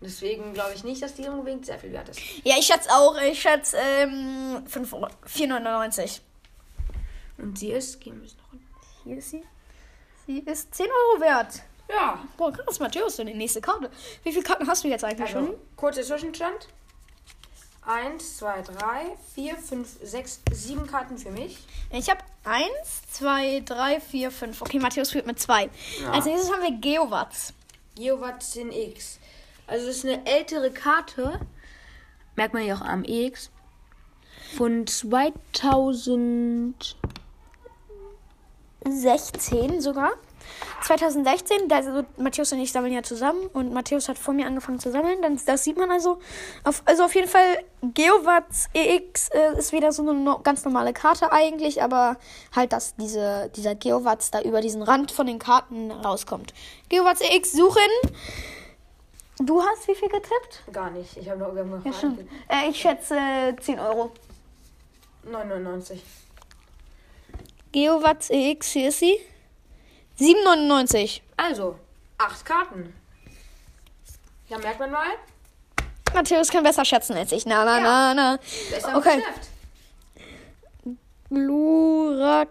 Deswegen 0.00 0.52
glaube 0.52 0.72
ich 0.74 0.84
nicht, 0.84 1.02
dass 1.02 1.14
die 1.14 1.26
unbedingt 1.26 1.64
sehr 1.66 1.78
viel 1.78 1.92
wert 1.92 2.08
ist. 2.08 2.20
Ja, 2.44 2.56
ich 2.58 2.66
schätze 2.66 2.90
auch. 2.92 3.16
Ich 3.20 3.40
schätze 3.40 3.76
ähm, 3.78 4.62
5 4.66 4.92
Euro- 4.92 5.08
4,99. 5.26 6.20
Und 7.38 7.58
sie 7.58 7.70
ist, 7.72 8.00
gehen 8.00 8.20
wir 8.20 8.26
es 8.26 8.36
noch 8.36 8.50
hin. 8.50 8.60
Hier 9.04 9.16
ist 9.18 9.30
sie. 9.30 9.42
Sie 10.26 10.38
ist 10.40 10.74
10 10.74 10.86
Euro 10.86 11.20
wert. 11.20 11.62
Ja. 11.88 12.22
Boah, 12.36 12.52
krass, 12.52 12.80
Matthäus, 12.80 13.16
die 13.16 13.24
nächste 13.24 13.60
Karte. 13.60 13.90
Wie 14.24 14.32
viele 14.32 14.42
Karten 14.44 14.66
hast 14.66 14.82
du 14.84 14.88
jetzt 14.88 15.04
eigentlich 15.04 15.34
Also, 15.34 15.46
schon? 15.46 15.56
kurzer 15.76 16.02
Zwischenstand. 16.02 16.68
1, 17.86 18.38
2, 18.38 18.62
3, 18.62 19.16
4, 19.34 19.56
5, 19.56 19.98
6, 20.02 20.40
7 20.52 20.86
Karten 20.86 21.18
für 21.18 21.30
mich. 21.30 21.58
Ich 21.90 22.10
habe 22.10 22.20
1, 22.44 22.66
2, 23.12 23.62
3, 23.64 24.00
4, 24.00 24.30
5. 24.30 24.62
Okay, 24.62 24.78
Matthäus 24.80 25.12
führt 25.12 25.26
mit 25.26 25.38
2. 25.38 25.70
Ja. 26.02 26.10
Als 26.10 26.24
nächstes 26.24 26.52
haben 26.52 26.62
wir 26.62 26.72
Geowatts. 26.72 27.52
Geowatt 27.94 28.44
X. 28.56 29.18
Also 29.66 29.86
das 29.86 29.98
ist 29.98 30.04
eine 30.04 30.26
ältere 30.26 30.70
Karte. 30.70 31.40
Merkt 32.34 32.54
man 32.54 32.66
ja 32.66 32.76
auch 32.76 32.82
am 32.82 33.04
X. 33.04 33.50
Von 34.56 34.86
2000. 34.86 36.96
16 38.88 39.80
sogar. 39.80 40.12
2016, 40.82 41.68
da 41.68 41.76
also 41.76 42.04
Matthäus 42.16 42.52
und 42.52 42.60
ich 42.60 42.72
sammeln 42.72 42.92
ja 42.92 43.02
zusammen 43.02 43.46
und 43.52 43.72
Matthäus 43.72 44.08
hat 44.08 44.18
vor 44.18 44.34
mir 44.34 44.46
angefangen 44.46 44.78
zu 44.78 44.90
sammeln. 44.90 45.22
Dann, 45.22 45.38
das 45.44 45.64
sieht 45.64 45.76
man 45.76 45.90
also. 45.90 46.18
Auf, 46.64 46.82
also 46.84 47.04
auf 47.04 47.14
jeden 47.14 47.28
Fall, 47.28 47.64
Geowatts 47.82 48.68
EX 48.72 49.28
äh, 49.30 49.58
ist 49.58 49.72
wieder 49.72 49.92
so 49.92 50.02
eine 50.02 50.14
no 50.14 50.38
ganz 50.42 50.64
normale 50.64 50.92
Karte 50.92 51.32
eigentlich, 51.32 51.82
aber 51.82 52.16
halt, 52.54 52.72
dass 52.72 52.96
diese, 52.96 53.50
dieser 53.54 53.74
Geowatts 53.74 54.30
da 54.30 54.40
über 54.42 54.60
diesen 54.60 54.82
Rand 54.82 55.12
von 55.12 55.26
den 55.26 55.38
Karten 55.38 55.90
rauskommt. 55.90 56.54
Geowatts 56.88 57.20
EX 57.20 57.52
suchen. 57.52 57.80
Du 59.38 59.62
hast 59.62 59.86
wie 59.86 59.94
viel 59.94 60.08
getippt? 60.08 60.62
Gar 60.72 60.90
nicht. 60.90 61.16
Ich 61.16 61.28
habe 61.28 61.40
noch 61.40 61.54
irgendwann 61.54 61.82
Ja, 61.84 61.92
stimmt. 61.92 62.20
Äh, 62.48 62.70
ich 62.70 62.80
schätze 62.80 63.16
10 63.60 63.78
Euro. 63.78 64.10
99. 65.24 66.02
Geowatts 67.72 68.30
EX, 68.30 68.70
hier 68.72 68.88
ist 68.88 69.00
sie. 69.00 69.18
7,99. 70.18 71.20
Also, 71.36 71.76
8 72.18 72.44
Karten. 72.44 72.94
Ja, 74.48 74.58
merkt 74.58 74.80
man 74.80 74.90
mal. 74.90 75.08
Matthäus 76.14 76.48
kann 76.50 76.62
besser 76.62 76.84
schätzen 76.84 77.16
als 77.16 77.32
ich. 77.32 77.44
Na, 77.46 77.64
na, 77.64 77.78
Ja. 77.78 77.82
na, 77.82 78.14
na. 78.14 78.38
Besser 78.70 78.96
Okay. 78.96 79.22
Glurak 81.28 82.48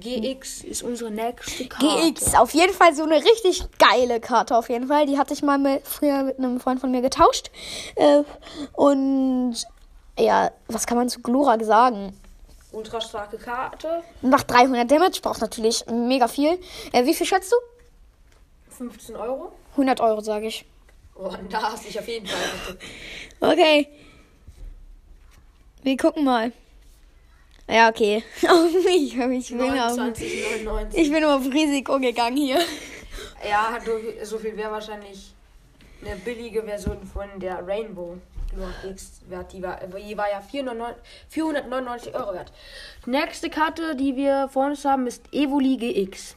GX 0.00 0.64
ist 0.64 0.82
unsere 0.82 1.10
nächste 1.10 1.68
Karte. 1.68 1.86
GX. 2.12 2.34
Auf 2.34 2.52
jeden 2.54 2.72
Fall 2.72 2.94
so 2.94 3.02
eine 3.04 3.16
richtig 3.16 3.62
geile 3.78 4.18
Karte. 4.18 4.56
Auf 4.56 4.68
jeden 4.70 4.88
Fall. 4.88 5.06
Die 5.06 5.18
hatte 5.18 5.34
ich 5.34 5.42
mal 5.42 5.58
mit, 5.58 5.86
früher 5.86 6.22
mit 6.24 6.38
einem 6.38 6.58
Freund 6.58 6.80
von 6.80 6.90
mir 6.90 7.02
getauscht. 7.02 7.50
Äh, 7.96 8.22
und 8.72 9.56
ja, 10.18 10.50
was 10.68 10.86
kann 10.86 10.96
man 10.96 11.08
zu 11.10 11.20
Glurak 11.20 11.62
sagen? 11.64 12.18
Ultra 12.72 13.00
starke 13.00 13.36
Karte. 13.36 14.02
Macht 14.22 14.50
300 14.50 14.90
Damage, 14.90 15.20
braucht 15.22 15.40
natürlich 15.40 15.84
mega 15.86 16.28
viel. 16.28 16.58
Äh, 16.92 17.04
wie 17.04 17.14
viel 17.14 17.26
schätzt 17.26 17.52
du? 17.52 17.56
15 18.70 19.16
Euro. 19.16 19.52
100 19.72 20.00
Euro, 20.00 20.20
sage 20.20 20.46
ich. 20.46 20.64
Oh, 21.14 21.34
da 21.48 21.62
hast 21.62 21.84
du 21.84 21.88
dich 21.88 21.98
auf 21.98 22.08
jeden 22.08 22.26
Fall. 22.26 22.38
Okay. 23.42 23.88
Wir 25.82 25.96
gucken 25.96 26.24
mal. 26.24 26.52
Ja, 27.66 27.88
okay. 27.88 28.22
ich, 28.36 29.16
ich, 29.16 29.16
bin 29.16 29.60
auf, 29.80 29.96
29,99. 29.96 30.86
ich 30.92 31.10
bin 31.10 31.22
nur 31.22 31.36
auf 31.36 31.46
Risiko 31.46 31.98
gegangen 31.98 32.36
hier. 32.36 32.58
Ja, 33.48 33.78
so 34.24 34.38
viel 34.38 34.56
wäre 34.58 34.70
wahrscheinlich 34.70 35.32
eine 36.04 36.16
billige 36.16 36.62
Version 36.62 36.98
von 37.06 37.28
der 37.38 37.66
Rainbow 37.66 38.18
Glory 38.54 38.92
X 38.92 39.20
wert. 39.28 39.52
Die 39.52 39.62
war, 39.62 39.78
die 39.78 40.16
war 40.16 40.30
ja 40.30 40.40
499 40.40 41.02
499 41.28 42.14
Euro 42.14 42.34
wert. 42.34 42.52
Nächste 43.06 43.50
Karte, 43.50 43.96
die 43.96 44.16
wir 44.16 44.48
vor 44.52 44.66
uns 44.66 44.84
haben, 44.84 45.06
ist 45.06 45.22
Evoli 45.32 45.76
GX. 45.76 46.36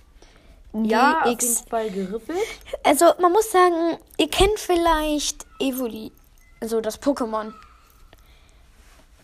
Ja, 0.74 1.20
auf 1.20 1.28
jeden 1.28 1.40
GX. 1.40 1.62
Fall 1.70 1.90
geriffelt. 1.92 2.38
Also, 2.84 3.06
man 3.20 3.32
muss 3.32 3.52
sagen, 3.52 3.98
ihr 4.18 4.30
kennt 4.30 4.60
vielleicht 4.60 5.46
Evoli, 5.60 6.12
also 6.60 6.82
das 6.82 7.02
Pokémon. 7.02 7.54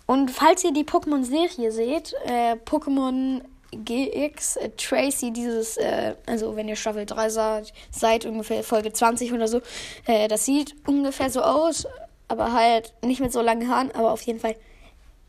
Und 0.06 0.32
falls 0.32 0.64
ihr 0.64 0.74
die 0.74 0.84
Pokémon-Serie 0.84 1.72
seht, 1.72 2.16
äh, 2.26 2.54
Pokémon 2.66 3.42
GX, 3.72 4.56
äh, 4.56 4.70
Tracy, 4.76 5.32
dieses, 5.32 5.78
äh, 5.78 6.16
also 6.26 6.56
wenn 6.56 6.68
ihr 6.68 6.76
Staffel 6.76 7.06
3 7.06 7.30
seid, 7.30 7.74
seid, 7.92 8.26
ungefähr 8.26 8.64
Folge 8.64 8.92
20 8.92 9.34
oder 9.34 9.48
so, 9.48 9.62
äh, 10.08 10.28
das 10.28 10.46
sieht 10.46 10.76
ungefähr 10.88 11.30
so 11.30 11.42
aus, 11.42 11.86
aber 12.30 12.54
halt 12.54 12.94
nicht 13.04 13.20
mit 13.20 13.34
so 13.34 13.42
langen 13.42 13.70
Haaren, 13.70 13.92
aber 13.94 14.12
auf 14.12 14.22
jeden 14.22 14.40
Fall 14.40 14.56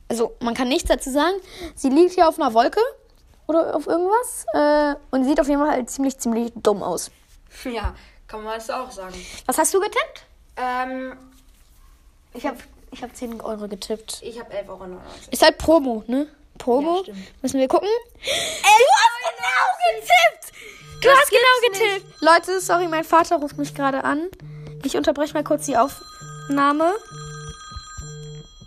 Also, 0.09 0.37
man 0.41 0.55
kann 0.55 0.69
nichts 0.69 0.89
dazu 0.89 1.11
sagen. 1.11 1.37
Sie 1.75 1.89
liegt 1.89 2.15
hier 2.15 2.29
auf 2.29 2.39
einer 2.41 2.55
Wolke 2.55 2.81
oder 3.47 3.75
auf 3.75 3.87
irgendwas. 3.87 4.45
Äh, 4.55 4.95
und 5.11 5.25
sieht 5.25 5.41
auf 5.41 5.49
jeden 5.49 5.61
Fall 5.61 5.71
halt 5.71 5.91
ziemlich, 5.91 6.19
ziemlich 6.19 6.53
dumm 6.57 6.83
aus. 6.83 7.11
Ja, 7.65 7.95
kann 8.29 8.45
man 8.45 8.55
das 8.55 8.71
auch 8.71 8.91
sagen. 8.91 9.15
Was 9.47 9.59
hast 9.59 9.75
du 9.75 9.81
getippt? 9.81 10.25
Ähm, 10.57 11.17
Ich 12.35 12.47
habe 12.47 12.59
ich 12.93 13.03
hab 13.03 13.15
10 13.15 13.41
Euro 13.41 13.67
getippt. 13.69 14.21
ich 14.23 14.39
habe 14.39 14.53
11,99 14.53 14.69
Euro. 14.71 14.99
Ist 15.31 15.43
halt 15.43 15.59
Promo, 15.59 16.05
ne? 16.07 16.27
Promo. 16.59 17.03
Ja. 17.07 17.15
Müssen 17.43 17.59
wir 17.61 17.69
gucken. 17.69 17.89
Ey, 18.21 18.31
du 18.63 18.93
hast 18.95 19.37
genau 19.37 20.01
getippt! 20.01 21.03
Du 21.03 21.09
Das 21.09 21.19
hast 21.19 21.31
genau 21.31 21.73
getippt. 21.97 22.21
Leute, 22.21 22.61
sorry, 22.61 22.87
mein 22.89 23.05
Vater 23.05 23.37
ruft 23.37 23.57
mich 23.59 23.75
gerade 23.75 24.05
an. 24.05 24.29
Ich 24.85 24.97
unterbreche 24.97 25.33
mal 25.35 25.45
kurz 25.45 25.67
die 25.67 25.77
Aufnahme. 25.77 26.10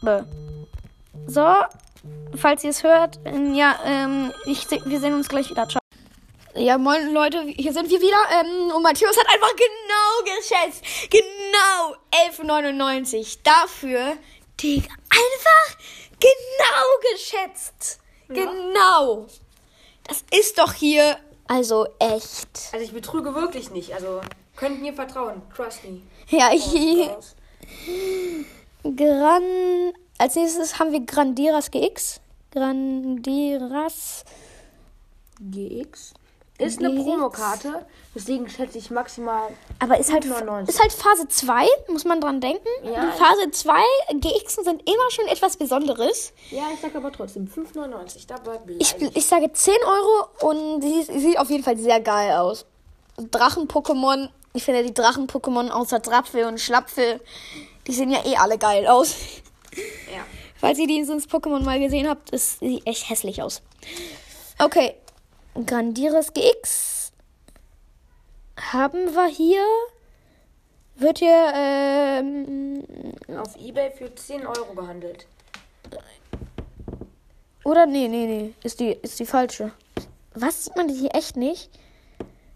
Bäh. 0.02 0.24
So, 1.28 1.46
falls 2.38 2.64
ihr 2.64 2.70
es 2.70 2.84
hört, 2.84 3.20
ähm, 3.26 3.54
ja, 3.56 3.80
ähm, 3.86 4.32
ich, 4.46 4.70
wir 4.70 5.00
sehen 5.00 5.14
uns 5.14 5.28
gleich 5.30 5.50
wieder. 5.50 5.68
Ciao. 5.68 5.82
Ja, 6.56 6.78
moin 6.78 7.14
Leute, 7.14 7.42
hier 7.42 7.74
sind 7.74 7.90
wir 7.90 8.00
wieder. 8.00 8.18
Ähm, 8.40 8.76
und 8.76 8.84
Matthäus 8.84 9.18
hat 9.18 9.28
einfach 9.28 9.54
genau 9.56 10.38
geschätzt. 10.38 10.84
Genau 11.10 11.96
11,99. 12.30 13.40
Dafür, 13.44 14.18
Digga, 14.62 14.90
einfach 15.10 15.78
genau 16.20 17.12
geschätzt. 17.12 18.00
Genau. 18.28 19.28
Das 20.08 20.24
ist 20.32 20.58
doch 20.58 20.74
hier, 20.74 21.18
also 21.48 21.88
echt. 22.00 22.70
Also 22.72 22.86
ich 22.86 22.94
betrüge 22.94 23.36
wirklich 23.36 23.72
nicht. 23.72 23.94
Also 23.94 24.22
könnt 24.56 24.82
mir 24.82 24.94
vertrauen. 24.94 25.42
Trust 25.56 25.84
me. 25.84 26.02
Ja, 26.30 26.52
ich. 26.54 26.66
Raus. 27.10 27.36
Gran. 28.84 29.44
Als 30.18 30.36
nächstes 30.36 30.80
haben 30.80 30.92
wir 30.92 31.02
Grandiras 31.02 31.72
GX. 31.72 32.20
Grandiras. 32.52 34.26
GX. 35.40 36.14
Ist 36.60 36.80
eine. 36.80 37.02
Promokarte. 37.02 37.86
Deswegen 38.16 38.48
schätze 38.48 38.78
ich 38.78 38.92
maximal. 38.92 39.50
Aber 39.80 39.98
ist 40.00 40.14
halt, 40.14 40.26
99. 40.26 40.74
ist 40.74 40.80
halt 40.80 40.94
Phase 40.94 41.28
2, 41.28 41.66
muss 41.88 42.06
man 42.06 42.22
dran 42.22 42.40
denken. 42.42 42.68
Ja. 42.84 43.12
Phase 43.12 43.50
2 43.50 43.74
GX 44.14 44.56
sind 44.56 44.88
immer 44.88 45.10
schon 45.10 45.28
etwas 45.28 45.58
Besonderes. 45.58 46.32
Ja, 46.52 46.66
ich 46.72 46.80
sag 46.80 46.96
aber 46.96 47.12
trotzdem 47.12 47.48
5,99. 47.48 48.28
Dabei 48.28 48.58
bleibe 48.60 48.74
Ich, 48.74 48.96
ich 49.02 49.26
sage 49.26 49.52
10 49.52 49.74
Euro 49.84 50.52
und 50.52 50.82
sie 50.84 51.04
sieht 51.04 51.40
auf 51.40 51.50
jeden 51.50 51.64
Fall 51.64 51.78
sehr 51.78 52.00
geil 52.02 52.34
aus. 52.34 52.66
Drachen-Pokémon. 53.18 54.30
Ich 54.54 54.64
finde 54.64 54.84
die 54.84 54.94
Drachen-Pokémon 54.94 55.70
außer 55.70 56.00
Drapfel 56.00 56.46
und 56.46 56.60
Schlapfel, 56.60 57.20
die 57.88 57.94
sehen 57.94 58.12
ja 58.12 58.26
eh 58.26 58.36
alle 58.38 58.58
geil 58.58 58.88
aus. 58.88 59.16
Ja. 60.14 60.24
Falls 60.56 60.80
ihr 60.80 60.88
dieses 60.88 61.28
Pokémon 61.28 61.64
mal 61.64 61.80
gesehen 61.80 62.08
habt, 62.08 62.30
ist 62.30 62.60
sie 62.60 62.82
echt 62.86 63.10
hässlich 63.10 63.42
aus. 63.42 63.62
Okay. 64.60 64.96
Grandiras 65.66 66.34
GX 66.34 67.12
haben 68.72 69.14
wir 69.14 69.28
hier. 69.28 69.64
Wird 70.96 71.20
hier, 71.20 71.52
ähm, 71.56 72.84
Auf 73.38 73.56
Ebay 73.58 73.92
für 73.92 74.14
10 74.14 74.46
Euro 74.46 74.74
gehandelt. 74.76 75.26
oder 77.64 77.86
nee, 77.86 78.08
nee, 78.08 78.26
nee, 78.26 78.54
ist 78.64 78.80
die, 78.80 78.92
ist 78.92 79.20
die 79.20 79.26
falsche. 79.26 79.72
Was 80.36 80.66
sieht 80.66 80.76
man 80.76 80.88
die 80.88 80.94
hier 80.94 81.16
echt 81.16 81.36
nicht? 81.36 81.70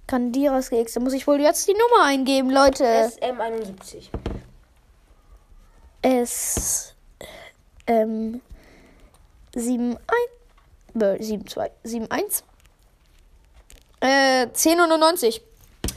Grandiras 0.07 0.69
GX, 0.69 0.93
da 0.93 0.99
muss 1.01 1.13
ich 1.13 1.27
wohl 1.27 1.39
jetzt 1.41 1.67
die 1.67 1.73
Nummer 1.73 2.05
eingeben, 2.05 2.49
Leute. 2.49 2.83
SM71. 2.83 4.09
S, 6.01 6.95
ähm, 7.87 8.41
71, 9.53 9.99
äh, 10.95 11.19
72, 11.19 11.71
71, 12.09 12.45
äh, 14.00 14.48
10,99. 14.53 15.41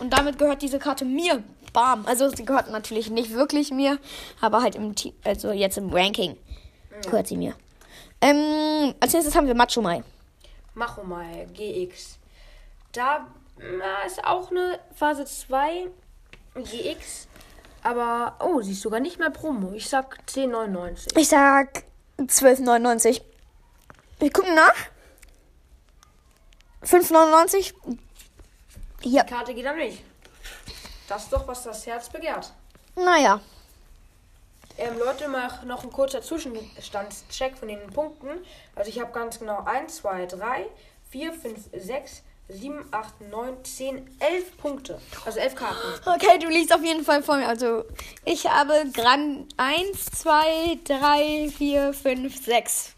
Und 0.01 0.13
damit 0.13 0.39
gehört 0.39 0.63
diese 0.63 0.79
Karte 0.79 1.05
mir. 1.05 1.43
Bam. 1.73 2.05
Also 2.07 2.29
sie 2.31 2.45
gehört 2.45 2.71
natürlich 2.71 3.11
nicht 3.11 3.33
wirklich 3.33 3.71
mir, 3.71 3.99
aber 4.41 4.61
halt 4.63 4.75
im 4.75 4.95
Team, 4.97 5.13
also 5.23 5.53
jetzt 5.53 5.79
im 5.79 5.91
Ranking 5.91 6.37
gehört 7.03 7.29
sie 7.29 7.37
mir. 7.37 7.55
Ähm, 8.21 8.93
als 8.99 9.13
nächstes 9.13 9.37
haben 9.37 9.47
wir 9.47 9.55
Macho 9.55 9.81
Mai. 9.81 10.03
Machomai 10.75 11.47
GX. 11.55 12.19
Da 12.93 13.27
na, 13.79 14.03
ist 14.07 14.25
auch 14.25 14.51
eine 14.51 14.81
Phase 14.95 15.25
2 15.25 15.89
GX. 16.55 17.29
Aber, 17.83 18.37
oh, 18.41 18.61
sie 18.61 18.73
ist 18.73 18.83
sogar 18.83 19.01
nicht 19.01 19.19
mehr 19.19 19.31
Promo. 19.31 19.73
Ich 19.73 19.89
sag 19.89 20.19
10,99. 20.27 21.19
Ich 21.19 21.29
sag 21.29 21.85
12,99. 22.19 23.23
Wir 24.19 24.31
gucken 24.31 24.55
nach. 24.55 24.75
5,99. 26.83 27.75
Hier. 29.01 29.25
Die 29.25 29.31
Karte 29.31 29.55
geht 29.55 29.67
an 29.67 29.77
mich. 29.77 30.03
Das 31.09 31.25
ist 31.25 31.33
doch, 31.33 31.47
was 31.49 31.63
das 31.63 31.87
Herz 31.87 32.09
begehrt. 32.09 32.53
Naja. 32.97 33.41
Ähm, 34.77 34.99
Leute, 34.99 35.29
mach 35.29 35.65
noch 35.65 35.85
ein 35.85 35.91
kurzer 35.91 36.23
Zwischenstandscheck 36.23 37.59
von 37.59 37.69
den 37.69 37.91
Punkten. 37.91 38.29
Also 38.75 38.91
ich 38.91 39.01
habe 39.01 39.13
ganz 39.13 39.39
genau 39.39 39.65
1, 39.65 39.97
2, 39.97 40.27
3, 40.27 40.67
4, 41.11 41.33
5, 41.33 41.71
6, 41.73 42.23
7, 42.53 42.85
8, 42.91 43.21
9, 43.31 43.65
10, 43.65 44.17
11 44.19 44.57
Punkte. 44.59 45.01
Also 45.25 45.39
11 45.39 45.55
Karten. 45.55 45.77
Okay, 46.07 46.39
du 46.39 46.49
liegst 46.49 46.75
auf 46.75 46.83
jeden 46.83 47.05
Fall 47.05 47.23
vor 47.23 47.37
mir. 47.37 47.49
Also, 47.49 47.85
ich 48.25 48.47
habe 48.47 48.85
Gran 48.93 49.47
1, 49.57 50.05
2, 50.23 50.79
3, 50.85 51.51
4, 51.57 51.93
5, 51.93 52.45
6. 52.45 52.91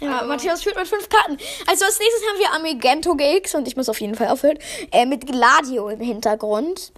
Ja, 0.00 0.18
Also- 0.18 0.28
Matthäus 0.28 0.62
führt 0.62 0.76
mit 0.76 0.86
fünf 0.86 1.08
Karten. 1.08 1.38
Also 1.66 1.84
als 1.84 1.98
nächstes 1.98 2.22
haben 2.28 2.38
wir 2.38 2.52
Amigento 2.52 3.14
GX 3.16 3.54
und 3.56 3.66
ich 3.66 3.76
muss 3.76 3.88
auf 3.88 4.00
jeden 4.00 4.14
Fall 4.14 4.28
aufhören. 4.28 4.58
Äh, 4.92 5.06
mit 5.06 5.26
Gladio 5.26 5.88
im 5.88 6.00
Hintergrund. 6.00 6.92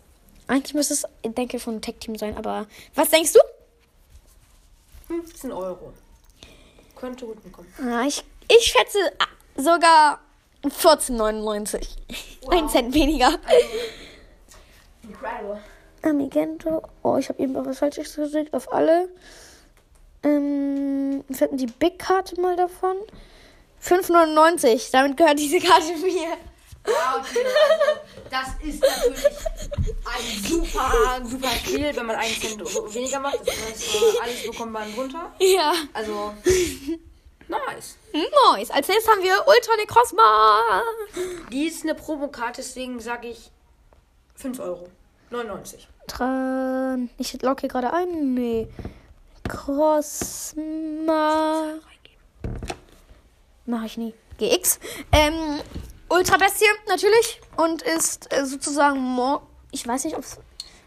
Eigentlich 0.47 0.75
müsste 0.75 0.95
es, 0.95 1.05
ich 1.23 1.33
denke, 1.35 1.59
von 1.61 1.81
Tech 1.81 1.95
Team 2.01 2.17
sein, 2.17 2.37
aber 2.37 2.67
was 2.95 3.09
denkst 3.09 3.33
du? 3.33 3.41
15 5.07 5.53
Euro. 5.53 5.93
Könnte 6.97 7.25
gut 7.25 7.43
bekommen. 7.43 7.73
Ah, 7.83 8.05
ich, 8.07 8.23
ich 8.49 8.65
schätze 8.67 8.99
ah, 9.19 9.27
sogar 9.57 10.21
14,99. 10.64 11.87
Ein 12.51 12.68
Cent 12.68 12.94
weniger. 12.94 13.38
Incredible. 15.03 15.61
Amigento. 16.03 16.83
Oh, 17.03 17.16
ich 17.16 17.29
habe 17.29 17.42
eben 17.42 17.57
auch 17.57 17.66
was 17.66 17.79
Falsches 17.79 18.14
gedrückt 18.14 18.55
auf 18.55 18.73
alle. 18.73 19.09
Ähm, 20.23 21.25
wir 21.29 21.40
hatten 21.40 21.57
die 21.57 21.66
Big-Karte 21.66 22.40
mal 22.40 22.57
davon. 22.57 22.96
5,99. 23.83 24.90
Damit 24.92 25.16
gehört 25.16 25.38
diese 25.38 25.59
Karte 25.59 25.96
mir. 25.96 26.37
Ja, 26.87 27.18
okay. 27.18 27.44
Also, 27.70 28.01
das 28.31 28.49
ist 28.66 28.83
natürlich 28.83 29.27
ein 30.07 30.42
super, 30.49 31.20
super 31.25 31.51
Spiel, 31.51 31.94
wenn 31.94 32.07
man 32.07 32.16
einen 32.16 32.35
Cent 32.35 32.94
weniger 32.94 33.20
macht. 33.20 33.40
Das 33.40 33.55
heißt, 33.55 33.94
äh, 33.94 34.23
alles 34.23 34.46
bekommt 34.46 34.73
man 34.73 34.92
runter. 34.94 35.33
Ja. 35.38 35.75
Also, 35.92 36.35
nice. 37.51 37.97
Nice. 38.13 38.71
Als 38.71 38.89
nächstes 38.89 39.09
haben 39.11 39.23
wir 39.23 39.45
Ultra 39.47 39.77
Necrozma. 39.77 40.83
Die 41.51 41.67
ist 41.67 41.83
eine 41.83 41.95
Promokarte, 41.95 42.63
deswegen 42.63 43.01
sage 43.01 43.29
ich 43.29 43.51
5 44.37 44.61
Euro. 44.61 44.89
99. 45.31 45.89
Tran. 46.07 47.11
Ich 47.19 47.41
logge 47.43 47.61
hier 47.61 47.69
gerade 47.69 47.93
ein. 47.93 48.35
Nee. 48.35 48.69
Crossma. 49.49 50.55
Mach 53.67 53.85
ich 53.85 53.97
nie. 53.97 54.15
GX. 54.39 54.81
Ähm, 55.13 55.61
Ultra 56.09 56.37
Bestie 56.37 56.65
natürlich. 56.89 57.41
Und 57.57 57.83
ist 57.83 58.33
äh, 58.33 58.45
sozusagen 58.45 58.99
Mo 58.99 59.43
Ich 59.71 59.87
weiß 59.87 60.05
nicht, 60.05 60.17
ob 60.17 60.25
es. 60.25 60.39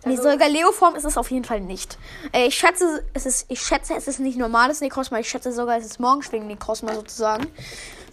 Nee, 0.05 0.17
Also- 0.17 0.31
sogar 0.31 0.49
Leoform 0.49 0.95
ist 0.95 1.05
es 1.05 1.17
auf 1.17 1.31
jeden 1.31 1.45
Fall 1.45 1.61
nicht. 1.61 1.97
Äh, 2.33 2.47
ich 2.47 2.55
schätze, 2.55 3.03
es 3.13 3.25
ist, 3.25 3.45
ich 3.49 3.61
schätze, 3.61 3.95
es 3.95 4.07
ist 4.07 4.19
nicht 4.19 4.37
normales 4.37 4.81
Necrozma. 4.81 5.19
Ich 5.19 5.29
schätze 5.29 5.51
sogar, 5.51 5.77
es 5.77 5.85
ist 5.85 5.99
Morgenschwingen 5.99 6.47
Necrozma 6.47 6.93
sozusagen. 6.93 7.47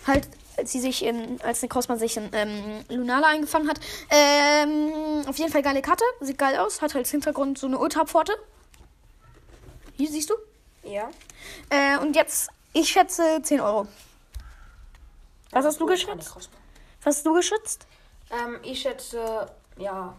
Halt, 0.07 0.29
als 0.57 0.72
sie 0.72 0.81
sich 0.81 1.05
in, 1.05 1.40
als 1.42 1.62
Necrozma 1.62 1.96
sich 1.96 2.16
in 2.16 2.29
ähm, 2.33 2.85
Lunala 2.88 3.29
eingefangen 3.29 3.68
hat. 3.68 3.81
Ähm, 4.11 5.22
auf 5.26 5.37
jeden 5.38 5.50
Fall 5.53 5.62
geile 5.62 5.83
Karte. 5.83 6.05
Sieht 6.20 6.38
geil 6.38 6.57
aus. 6.59 6.76
Hat 6.83 6.94
halt 6.94 7.05
als 7.05 7.11
Hintergrund 7.11 7.59
so 7.59 7.66
eine 7.66 7.79
Ultra-Pforte. 7.79 8.33
Hier 9.96 10.09
siehst 10.11 10.31
du. 10.31 10.35
Ja. 10.85 11.11
Äh, 11.68 11.98
und 11.98 12.16
jetzt, 12.16 12.48
ich 12.72 12.88
schätze 12.88 13.40
10 13.42 13.61
Euro. 13.61 13.87
Was 15.50 15.64
hast 15.64 15.81
du 15.81 15.87
geschätzt? 15.87 16.35
Was 17.03 17.16
hast 17.16 17.26
du 17.26 17.35
geschätzt? 17.35 17.87
Ähm, 18.31 18.59
ich 18.62 18.81
schätze, 18.81 19.50
ja, 19.76 20.14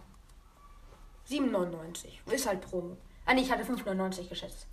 7,99. 1.32 2.32
Ist 2.32 2.46
halt 2.46 2.60
Promo. 2.60 2.96
Ah, 3.24 3.34
nee, 3.34 3.42
ich 3.42 3.50
hatte 3.50 3.64
5,99 3.64 4.28
geschätzt. 4.28 4.66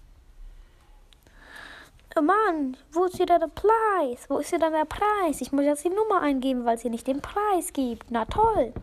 Oh 2.15 2.22
Mann, 2.22 2.76
wo 2.91 3.06
ist 3.06 3.17
hier 3.17 3.28
denn 3.28 3.39
der 3.39 3.48
Preis? 3.48 4.26
Wo 4.28 4.39
ist 4.39 4.50
hier 4.50 4.60
denn 4.60 4.74
der 4.74 4.86
Preis? 4.86 5.41
Ich 5.41 5.52
muss 5.52 5.63
jetzt 5.63 5.86
die 5.86 5.89
Nummer 5.89 6.22
eingeben, 6.22 6.65
weil 6.65 6.76
es 6.76 6.82
hier 6.82 6.91
nicht 6.91 7.08
den 7.08 7.22
Preis 7.22 7.72
gibt. 7.72 8.10
Na 8.10 8.26
toll. 8.26 8.74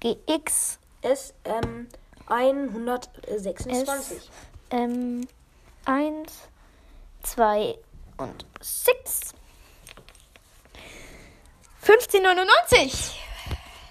GX 0.00 0.78
SM 1.02 1.86
126. 2.26 4.30
ähm, 4.70 5.28
1 5.84 6.48
2 7.22 7.78
und 8.16 8.46
6. 8.60 9.34
15,99. 11.84 13.14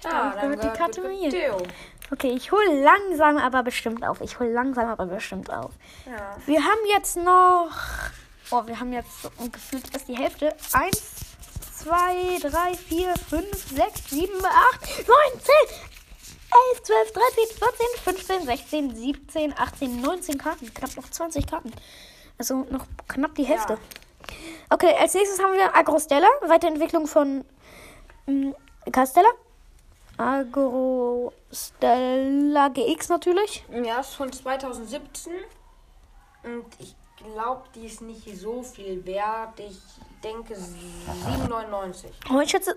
Ah, 0.04 0.34
dann 0.34 0.52
gehört 0.52 0.64
die 0.64 0.78
Karte 0.78 1.00
mir. 1.02 1.30
Okay, 2.10 2.30
ich 2.30 2.50
hole 2.52 2.82
langsam, 2.82 3.36
aber 3.36 3.62
bestimmt 3.62 4.04
auf. 4.04 4.20
Ich 4.20 4.38
hole 4.38 4.52
langsam, 4.52 4.88
aber 4.88 5.06
bestimmt 5.06 5.52
auf. 5.52 5.72
Ja. 6.06 6.36
Wir 6.46 6.62
haben 6.62 6.80
jetzt 6.88 7.16
noch. 7.16 7.70
Oh, 8.50 8.62
wir 8.66 8.80
haben 8.80 8.92
jetzt 8.92 9.22
so 9.22 9.30
gefühlt 9.50 9.92
erst 9.92 10.08
die 10.08 10.16
Hälfte. 10.16 10.54
1, 10.72 11.02
2, 11.84 12.38
3, 12.40 12.74
4, 12.74 13.14
5, 13.14 13.76
6, 13.76 14.10
7, 14.10 14.32
8, 14.44 15.08
9, 15.08 15.16
10, 15.40 15.54
11, 16.72 16.82
12, 16.82 17.12
13, 17.12 17.44
14, 17.58 18.46
15, 18.46 18.46
16, 18.46 18.96
17, 18.96 19.58
18, 19.58 20.00
19 20.00 20.38
Karten. 20.38 20.72
Knapp 20.72 20.96
noch 20.96 21.10
20 21.10 21.46
Karten. 21.46 21.72
Also 22.38 22.66
noch 22.70 22.86
knapp 23.06 23.34
die 23.34 23.44
Hälfte. 23.44 23.74
Ja. 23.74 23.78
Okay, 24.70 24.94
als 24.98 25.12
nächstes 25.14 25.38
haben 25.40 25.52
wir 25.52 25.76
Agrostella. 25.76 26.28
Weiterentwicklung 26.46 27.06
von 27.06 27.44
ähm, 28.26 28.54
Castella. 28.92 29.28
Agrostella 30.18 31.30
GX 32.68 33.08
natürlich. 33.08 33.64
Ja, 33.70 34.00
ist 34.00 34.14
von 34.14 34.32
2017. 34.32 35.32
Und 36.42 36.66
ich 36.78 36.94
glaube, 37.16 37.62
die 37.74 37.86
ist 37.86 38.02
nicht 38.02 38.36
so 38.38 38.62
viel 38.62 39.04
wert. 39.06 39.58
Ich 39.58 39.80
denke 40.22 40.54
7,99. 40.54 42.06
Oh, 42.30 42.40
ich 42.40 42.50
schätze 42.50 42.76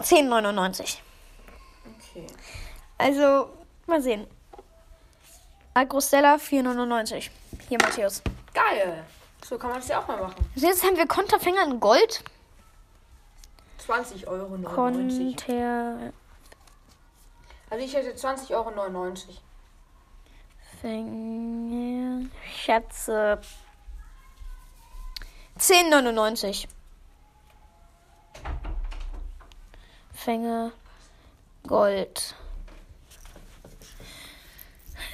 10,99. 0.00 0.98
Okay. 1.84 2.26
Also, 2.98 3.50
mal 3.86 4.02
sehen. 4.02 4.26
Agrostella 5.74 6.36
4,99. 6.36 7.30
Hier, 7.68 7.78
Matthäus. 7.80 8.22
Geil. 8.54 9.04
So 9.46 9.58
kann 9.58 9.70
man 9.70 9.80
es 9.80 9.88
ja 9.88 10.00
auch 10.00 10.08
mal 10.08 10.20
machen. 10.20 10.50
Jetzt 10.54 10.82
haben 10.82 10.96
wir 10.96 11.06
Konterfänger 11.06 11.64
in 11.64 11.78
Gold. 11.78 12.24
20 13.86 14.26
Euro 14.26 14.56
99. 14.56 14.74
Konterfänger. 14.74 16.12
Also 17.70 17.84
ich 17.84 17.94
hätte 17.94 18.14
20 18.14 18.54
Euro 18.54 18.70
99. 18.70 19.40
Schätze. 22.64 23.40
10,99. 25.58 26.68
Fänge. 30.14 30.72
Gold. 31.66 32.34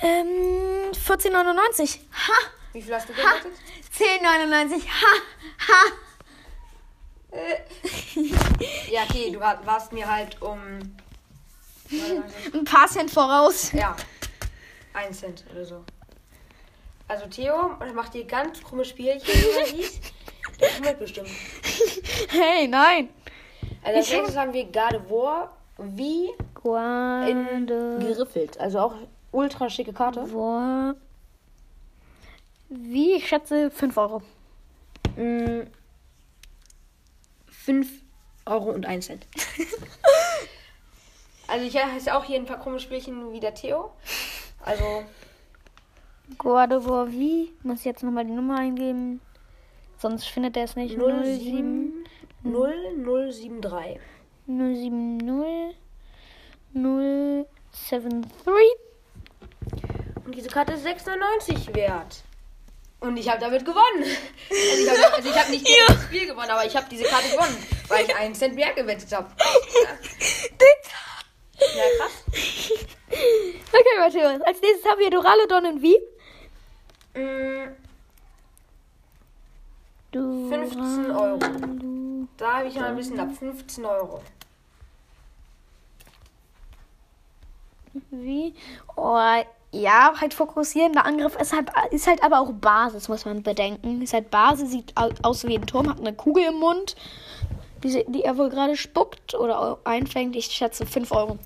Ähm, 0.03 0.93
14,99. 0.93 1.99
Ha! 2.13 2.33
Wie 2.73 2.83
viel 2.83 2.95
hast 2.95 3.09
du 3.09 3.13
gewettet? 3.13 3.53
10,99. 3.97 4.87
Ha! 4.87 5.07
Ha! 5.69 5.93
Ja, 8.91 9.03
okay, 9.09 9.31
du 9.33 9.41
war- 9.41 9.65
warst 9.67 9.93
mir 9.93 10.11
halt 10.11 10.41
um. 10.43 10.59
Ein 12.55 12.65
paar 12.65 12.87
Cent 12.89 13.11
voraus. 13.11 13.73
Ja. 13.73 13.97
1 14.95 15.19
Cent 15.21 15.45
oder 15.53 15.65
so. 15.65 15.85
Also 17.09 17.27
Theo 17.27 17.77
macht 17.95 18.13
hier 18.13 18.25
ganz 18.25 18.63
krumme 18.63 18.85
Spielchen, 18.85 19.27
wie. 19.29 19.85
Der 20.61 20.69
schummelt 20.71 20.99
bestimmt. 20.99 21.29
Hey, 22.29 22.69
nein. 22.69 23.09
Also 23.83 23.99
als 23.99 24.11
nächstes 24.11 24.37
haben 24.37 24.53
wir 24.53 24.65
Gardevoir 24.71 25.51
wie 25.79 26.31
in 27.29 27.67
geriffelt. 27.67 28.59
Also 28.61 28.79
auch 28.79 28.95
ultra 29.33 29.69
schicke 29.69 29.93
Karte. 29.93 30.27
Wie? 32.69 33.15
Ich 33.15 33.29
schätze 33.29 33.71
5 33.71 33.97
Euro. 33.97 34.23
5 37.65 37.89
Euro 38.47 38.71
und 38.71 38.87
1 38.87 39.07
Cent. 39.07 39.27
also 41.49 41.65
ich 41.65 41.77
habe 41.77 42.17
auch 42.17 42.25
hier 42.25 42.37
ein 42.37 42.47
paar 42.47 42.61
krumme 42.61 42.81
Spielchen 42.81 43.33
wie 43.33 43.41
der 43.41 43.55
Theo. 43.55 43.93
Also 44.65 45.05
wie? 47.11 47.53
Muss 47.63 47.81
ich 47.81 47.85
jetzt 47.85 48.03
nochmal 48.03 48.25
die 48.25 48.33
Nummer 48.33 48.59
eingeben? 48.59 49.21
Sonst 49.99 50.27
findet 50.27 50.57
er 50.57 50.65
es 50.65 50.77
nicht. 50.77 50.97
07 50.97 52.05
07 52.45 53.05
0073. 53.05 54.01
070 54.47 55.77
073. 56.75 58.33
Und 60.25 60.35
diese 60.35 60.49
Karte 60.49 60.73
ist 60.73 60.87
6,99 60.87 61.75
wert. 61.75 62.25
Und 63.03 63.17
ich 63.17 63.29
habe 63.29 63.41
damit 63.41 63.65
gewonnen. 63.65 64.05
Also 64.05 64.83
ich 64.83 64.89
habe 64.91 65.15
also 65.15 65.35
hab 65.35 65.49
nicht 65.51 65.69
das 65.89 66.05
Spiel 66.05 66.27
gewonnen, 66.27 66.51
aber 66.51 66.65
ich 66.65 66.77
habe 66.77 66.87
diese 66.89 67.03
Karte 67.05 67.29
gewonnen, 67.31 67.57
weil 67.89 68.05
ich 68.05 68.15
einen 68.15 68.35
Cent 68.35 68.55
mehr 68.55 68.73
gewettet 68.75 69.13
habe. 69.13 69.29
Ja, 71.59 71.83
krass. 71.99 72.25
Okay, 73.09 73.99
Matthäus. 73.99 74.41
Als 74.43 74.61
nächstes 74.61 74.85
haben 74.89 75.01
wir 75.01 75.11
Doralodon 75.11 75.65
in 75.65 75.83
wie? 75.83 75.99
Mm, 77.19 77.75
Du 80.13 80.49
15 80.49 81.11
Euro. 81.11 81.39
Da 82.37 82.59
habe 82.59 82.69
ich 82.69 82.75
mal 82.75 82.91
ein 82.91 82.97
bisschen 82.97 83.19
ab. 83.19 83.31
15 83.37 83.85
Euro. 83.85 84.23
Wie? 88.11 88.55
Oh, 88.95 89.43
ja, 89.73 90.13
halt 90.21 90.35
fokussierender 90.35 91.05
Angriff 91.05 91.35
ist 91.37 91.53
halt, 91.55 91.71
ist 91.91 92.07
halt 92.07 92.23
aber 92.23 92.41
auch 92.41 92.53
Basis, 92.53 93.09
muss 93.09 93.25
man 93.25 93.43
bedenken. 93.43 94.03
Ist 94.03 94.13
halt 94.13 94.31
Basis, 94.31 94.71
sieht 94.71 94.97
au- 94.97 95.11
aus 95.23 95.45
wie 95.47 95.57
ein 95.57 95.67
Turm, 95.67 95.89
hat 95.89 95.99
eine 95.99 96.13
Kugel 96.15 96.45
im 96.45 96.55
Mund, 96.61 96.95
die, 97.83 98.05
die 98.09 98.23
er 98.23 98.37
wohl 98.39 98.51
gerade 98.51 98.77
spuckt 98.77 99.35
oder 99.35 99.79
einfängt. 99.85 100.37
Ich 100.37 100.47
schätze 100.47 100.87
5 100.87 101.11
Euro. 101.13 101.39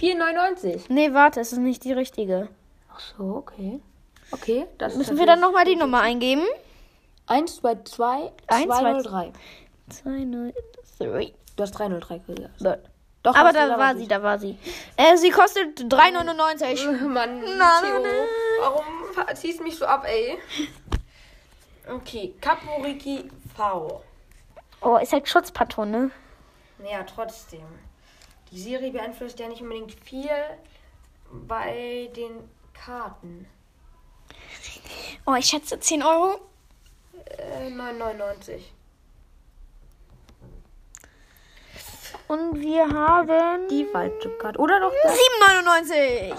4,99. 0.00 0.82
Nee, 0.90 1.12
warte, 1.12 1.40
es 1.40 1.52
ist 1.52 1.58
nicht 1.58 1.82
die 1.84 1.92
richtige. 1.92 2.48
Ach 2.92 3.00
so, 3.00 3.24
okay. 3.36 3.80
Okay, 4.30 4.66
das 4.76 4.94
Müssen 4.96 5.18
wir 5.18 5.26
dann 5.26 5.40
nochmal 5.40 5.64
die 5.64 5.76
Nummer 5.76 6.02
eingeben? 6.02 6.42
1, 7.26 7.56
2, 7.56 7.74
2, 7.84 8.32
Eins, 8.46 8.66
zwei, 8.66 9.00
203. 9.00 9.32
203. 9.88 11.32
Du 11.56 11.62
hast 11.62 11.72
303 11.72 12.18
gesagt. 12.18 12.90
Doch, 13.28 13.36
aber 13.36 13.52
da 13.52 13.78
war 13.78 13.94
sie, 13.94 14.08
da 14.08 14.22
war 14.22 14.38
sie. 14.38 14.56
Äh, 14.96 15.18
sie 15.18 15.28
kostet 15.28 15.80
3,99. 15.80 16.92
Mann, 17.08 17.40
Na, 17.58 17.82
Theo, 17.82 17.98
na, 17.98 18.08
warum 18.60 18.84
ziehst 19.34 19.60
du 19.60 19.64
mich 19.64 19.76
so 19.76 19.84
ab, 19.84 20.06
ey? 20.06 20.38
Okay, 21.86 22.34
Kaporiki 22.40 23.30
V. 23.54 24.02
Oh, 24.80 24.96
ist 24.96 25.12
halt 25.12 25.28
Schutzpatron, 25.28 25.90
ne? 25.90 26.10
Naja, 26.78 27.02
trotzdem. 27.02 27.66
Die 28.50 28.58
Serie 28.58 28.92
beeinflusst 28.92 29.38
ja 29.38 29.46
nicht 29.46 29.60
unbedingt 29.60 29.92
viel 29.92 30.30
bei 31.30 32.08
den 32.16 32.48
Karten. 32.72 33.46
Oh, 35.26 35.34
ich 35.34 35.44
schätze 35.44 35.78
10 35.78 36.02
Euro. 36.02 36.40
Äh, 37.26 37.68
9,99. 37.68 38.60
Und 42.28 42.60
wir 42.60 42.86
haben 42.88 43.66
Die 43.68 43.84
falsche 43.86 44.28
Karte. 44.38 44.58
Oder 44.58 44.80
doch 44.80 44.92
das? 45.02 45.12
7,99. 45.14 46.30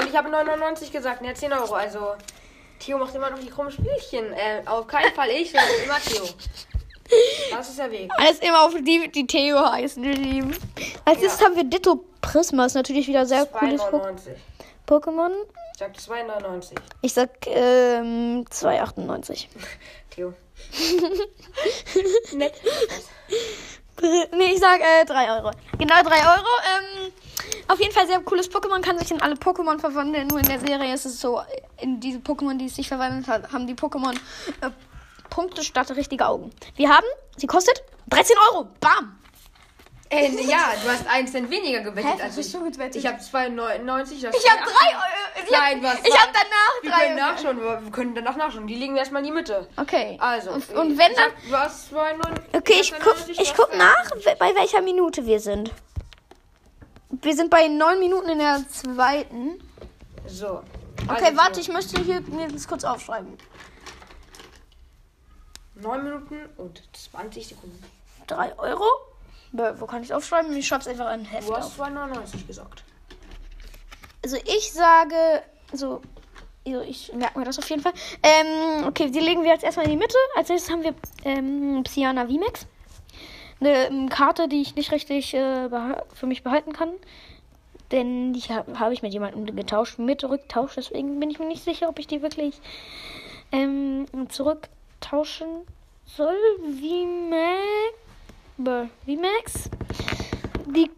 Und 0.00 0.08
ich 0.08 0.16
habe 0.16 0.28
9,99 0.28 0.90
gesagt. 0.92 1.24
Ja, 1.24 1.34
10 1.34 1.52
Euro. 1.52 1.74
Also, 1.74 2.14
Theo 2.78 2.98
macht 2.98 3.14
immer 3.14 3.30
noch 3.30 3.38
die 3.38 3.50
krummen 3.50 3.72
Spielchen. 3.72 4.32
Äh, 4.32 4.62
auf 4.66 4.86
keinen 4.86 5.12
Fall 5.14 5.30
ich, 5.30 5.50
sondern 5.50 5.68
immer 5.84 5.98
Theo. 6.00 6.24
Das 7.50 7.68
ist 7.68 7.78
der 7.78 7.90
Weg. 7.90 8.10
Alles 8.16 8.38
immer 8.38 8.62
auf 8.62 8.74
die, 8.74 9.10
die 9.10 9.26
Theo 9.26 9.58
heißen, 9.72 10.02
wir 10.02 10.14
lieben. 10.14 10.56
Als 11.04 11.18
nächstes 11.20 11.44
haben 11.44 11.56
wir 11.56 11.64
Ditto 11.64 12.04
Prisma. 12.20 12.66
Ist 12.66 12.74
natürlich 12.74 13.06
wieder 13.08 13.26
sehr 13.26 13.44
cooles 13.46 13.82
Po- 13.82 13.98
2,99. 13.98 14.30
Pokémon. 14.86 15.30
Ich 15.74 15.78
sag 15.78 15.92
2,99. 16.16 16.72
Ich 17.02 17.12
sag 17.12 17.30
ähm, 17.46 18.44
2,98. 18.48 19.46
Theo. 20.10 20.32
Nett. 22.32 22.54
Sag 24.72 24.80
äh, 24.80 25.04
3 25.04 25.36
Euro. 25.36 25.50
Genau 25.76 26.02
3 26.02 26.02
Euro. 26.02 26.48
Ähm, 26.64 27.12
auf 27.68 27.78
jeden 27.78 27.92
Fall 27.92 28.06
sehr 28.06 28.20
cooles 28.20 28.50
Pokémon. 28.50 28.80
Kann 28.80 28.98
sich 28.98 29.10
in 29.10 29.20
alle 29.20 29.34
Pokémon 29.34 29.78
verwandeln. 29.78 30.28
Nur 30.28 30.38
in 30.38 30.46
der 30.46 30.60
Serie 30.60 30.94
ist 30.94 31.04
es 31.04 31.20
so, 31.20 31.42
in 31.78 32.00
diese 32.00 32.20
Pokémon, 32.20 32.56
die 32.56 32.66
es 32.66 32.76
sich 32.76 32.88
verwandelt 32.88 33.28
hat, 33.28 33.52
haben 33.52 33.66
die 33.66 33.74
Pokémon 33.74 34.14
äh, 34.62 34.70
Punkte 35.28 35.62
statt 35.62 35.90
richtige 35.90 36.26
Augen. 36.26 36.50
Wir 36.76 36.88
haben, 36.88 37.06
sie 37.36 37.46
kostet 37.46 37.82
13 38.08 38.34
Euro. 38.50 38.68
Bam. 38.80 39.18
Äh, 40.12 40.28
ja, 40.42 40.74
du 40.84 40.90
hast 40.90 41.06
1 41.06 41.32
Cent 41.32 41.50
weniger 41.50 41.80
gewettet 41.80 42.04
Hä, 42.10 42.14
was 42.16 42.22
als 42.22 42.36
ich. 42.36 42.52
du 42.52 42.70
gewettet? 42.70 42.96
Ich 42.96 43.06
habe 43.06 43.16
2,99. 43.18 44.20
das 44.20 44.36
Ich 44.36 44.50
habe 44.50 44.62
3 44.62 44.70
2,98. 44.70 44.94
Euro. 44.94 45.50
Nein, 45.50 45.86
hast 45.86 46.06
ich 46.06 46.12
zwei. 46.12 46.18
hab 46.18 46.32
danach 46.34 46.82
Wir 46.82 46.90
3 46.90 46.96
können 46.98 47.18
Euro. 47.18 47.30
nachschauen, 47.32 47.60
wir 47.62 47.84
wir 47.84 47.90
können 47.92 48.14
danach 48.14 48.36
nachschauen. 48.36 48.66
Die 48.66 48.74
liegen 48.74 48.96
erstmal 48.96 49.22
in 49.22 49.26
die 49.28 49.32
Mitte. 49.32 49.66
Okay. 49.78 50.18
Also. 50.20 50.50
Und, 50.50 50.68
und 50.70 50.98
wenn 50.98 51.14
dann. 51.14 51.30
Du 51.48 51.56
hast 51.56 51.90
2,99. 51.94 52.58
Okay, 52.58 52.74
ich 52.82 52.92
guck, 53.02 53.16
ich 53.26 53.54
guck 53.54 53.74
nach, 53.76 54.10
bei 54.38 54.54
welcher 54.54 54.82
Minute 54.82 55.24
wir 55.24 55.40
sind. 55.40 55.72
Wir 57.08 57.34
sind 57.34 57.48
bei 57.48 57.68
9 57.68 57.98
Minuten 57.98 58.28
in 58.28 58.38
der 58.38 58.60
zweiten. 58.68 59.62
So. 60.26 60.62
Okay, 61.08 61.24
Also, 61.24 61.36
warte, 61.38 61.60
ich 61.60 61.68
möchte 61.68 62.00
hier 62.02 62.20
mir 62.22 62.48
das 62.48 62.68
kurz 62.68 62.84
aufschreiben. 62.84 63.36
9 65.76 66.04
Minuten 66.04 66.48
und 66.58 66.82
20 66.92 67.46
Sekunden. 67.48 67.82
3 68.26 68.58
Euro. 68.58 68.84
Wo 69.52 69.86
kann 69.86 70.02
ich 70.02 70.12
aufschreiben? 70.14 70.56
Ich 70.56 70.66
schreibe 70.66 70.80
es 70.82 70.88
einfach 70.88 71.12
in 71.12 71.24
Heft 71.24 71.48
Du 71.48 71.52
auf. 71.52 71.60
hast 71.60 71.80
2,99 71.80 72.46
gesagt. 72.46 72.84
Also 74.24 74.36
ich 74.36 74.72
sage, 74.72 75.42
so, 75.72 76.00
also 76.66 76.80
ich 76.80 77.12
merke 77.12 77.38
mir 77.38 77.44
das 77.44 77.58
auf 77.58 77.68
jeden 77.68 77.82
Fall. 77.82 77.92
Ähm, 78.22 78.86
okay, 78.86 79.10
die 79.10 79.20
legen 79.20 79.42
wir 79.42 79.50
jetzt 79.50 79.64
erstmal 79.64 79.86
in 79.86 79.92
die 79.92 79.96
Mitte. 79.98 80.16
Als 80.36 80.48
nächstes 80.48 80.72
haben 80.72 80.84
wir 80.84 80.94
ähm, 81.24 81.82
Psyana 81.84 82.26
VMAX. 82.26 82.66
Eine 83.60 83.86
ähm, 83.88 84.08
Karte, 84.08 84.48
die 84.48 84.62
ich 84.62 84.74
nicht 84.74 84.90
richtig 84.90 85.34
äh, 85.34 85.68
für 86.14 86.26
mich 86.26 86.42
behalten 86.42 86.72
kann. 86.72 86.90
Denn 87.90 88.32
die 88.32 88.40
habe 88.42 88.78
hab 88.78 88.90
ich 88.92 89.02
mit 89.02 89.12
jemandem 89.12 89.54
getauscht, 89.54 89.98
mit 89.98 90.24
Rücktausch. 90.24 90.74
Deswegen 90.76 91.20
bin 91.20 91.30
ich 91.30 91.38
mir 91.38 91.46
nicht 91.46 91.62
sicher, 91.62 91.88
ob 91.88 91.98
ich 91.98 92.06
die 92.06 92.22
wirklich 92.22 92.60
ähm, 93.50 94.06
zurücktauschen 94.30 95.66
soll. 96.06 96.36
VMAX. 96.58 98.01
Bö, 98.64 98.86
VMAX. 99.04 99.70
Die 100.66 100.90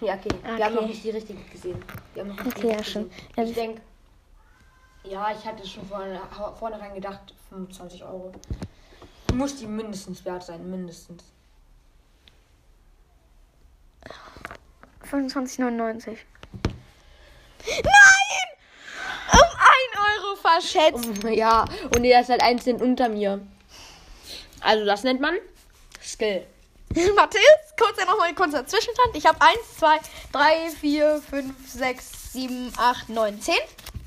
Ja, 0.00 0.14
okay. 0.14 0.28
Wir 0.42 0.52
Okay. 0.54 0.62
haben 0.62 0.74
noch 0.74 0.86
nicht 0.86 1.02
die 1.02 1.10
richtige 1.10 1.42
gesehen. 1.44 1.82
Wir 2.12 2.22
haben 2.22 2.28
noch 2.28 2.44
nicht 2.44 2.56
Okay, 2.56 2.68
die 2.68 2.72
ja, 2.74 2.84
schon. 2.84 3.10
gesehen. 3.10 3.48
Ich 3.48 3.54
denke, 3.54 3.80
ja, 5.04 5.32
ich 5.32 5.44
hatte 5.44 5.66
schon 5.66 5.86
vorne, 5.88 6.20
vornherein 6.58 6.94
gedacht, 6.94 7.34
25 7.48 8.04
Euro. 8.04 8.32
Muss 9.32 9.56
die 9.56 9.66
mindestens 9.66 10.24
wert 10.24 10.44
sein, 10.44 10.70
mindestens. 10.70 11.24
25,99. 15.10 16.18
Nein! 17.66 18.48
Um 19.32 19.40
1 19.40 20.22
Euro 20.22 20.36
verschätzt. 20.36 21.24
Ja, 21.24 21.64
und 21.96 22.04
er 22.04 22.20
ist 22.20 22.28
halt 22.28 22.42
ein 22.42 22.58
Cent 22.60 22.80
unter 22.80 23.08
mir. 23.08 23.40
Also 24.60 24.84
das 24.84 25.02
nennt 25.02 25.20
man 25.20 25.34
Skill. 26.04 26.46
Mathilde, 27.16 27.46
kurz 27.78 27.98
ja 27.98 28.04
nochmal 28.04 28.28
ein 28.28 28.34
kurzer 28.34 28.66
Zwischenstand. 28.66 29.16
Ich 29.16 29.26
habe 29.26 29.40
1, 29.40 29.56
2, 29.78 29.98
3, 30.32 30.70
4, 30.70 31.22
5, 31.28 31.72
6, 31.72 32.32
7, 32.32 32.72
8, 32.76 33.08
9, 33.08 33.40
10. 33.40 33.54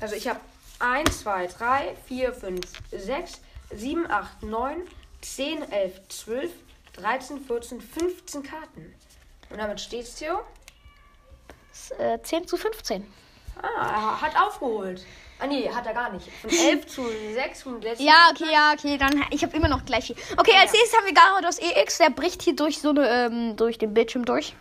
Also 0.00 0.14
ich 0.14 0.28
habe 0.28 0.40
1, 0.78 1.20
2, 1.20 1.46
3, 1.48 1.96
4, 2.06 2.32
5, 2.32 2.66
6, 2.92 3.40
7, 3.74 4.10
8, 4.10 4.42
9, 4.42 4.82
10, 5.20 5.72
11, 5.72 6.08
12, 6.08 6.52
13, 6.94 7.44
14, 7.44 7.80
15 7.80 8.42
Karten. 8.42 8.94
Und 9.50 9.58
damit 9.58 9.80
steht's, 9.80 10.14
Theo. 10.14 10.40
Das, 11.70 11.90
ist, 11.90 12.00
äh, 12.00 12.22
10 12.22 12.46
zu 12.46 12.56
15. 12.56 13.06
Ah, 13.60 13.66
er 13.66 14.20
hat 14.20 14.36
aufgeholt. 14.40 15.04
Ah 15.40 15.46
nee, 15.46 15.68
hat 15.70 15.86
er 15.86 15.94
gar 15.94 16.10
nicht. 16.12 16.28
Von 16.40 16.50
11 16.68 16.86
zu 16.86 17.04
6 17.34 17.66
und 17.66 17.84
letzten. 17.84 18.04
Ja, 18.04 18.30
okay, 18.32 18.52
ja, 18.52 18.72
okay, 18.72 18.98
dann 18.98 19.24
ich 19.30 19.42
habe 19.44 19.56
immer 19.56 19.68
noch 19.68 19.84
gleich 19.84 20.06
viel. 20.06 20.16
Okay, 20.36 20.52
als 20.60 20.72
Ja. 20.72 20.78
nächstes 20.78 20.96
haben 20.98 21.06
wir 21.06 21.14
Gyarados 21.14 21.58
EX, 21.58 21.98
der 21.98 22.10
bricht 22.10 22.42
hier 22.42 22.56
durch 22.56 22.80
so 22.80 22.90
eine 22.90 23.08
ähm, 23.08 23.56
durch 23.56 23.78
den 23.78 23.94
Bildschirm 23.94 24.24
durch. 24.24 24.54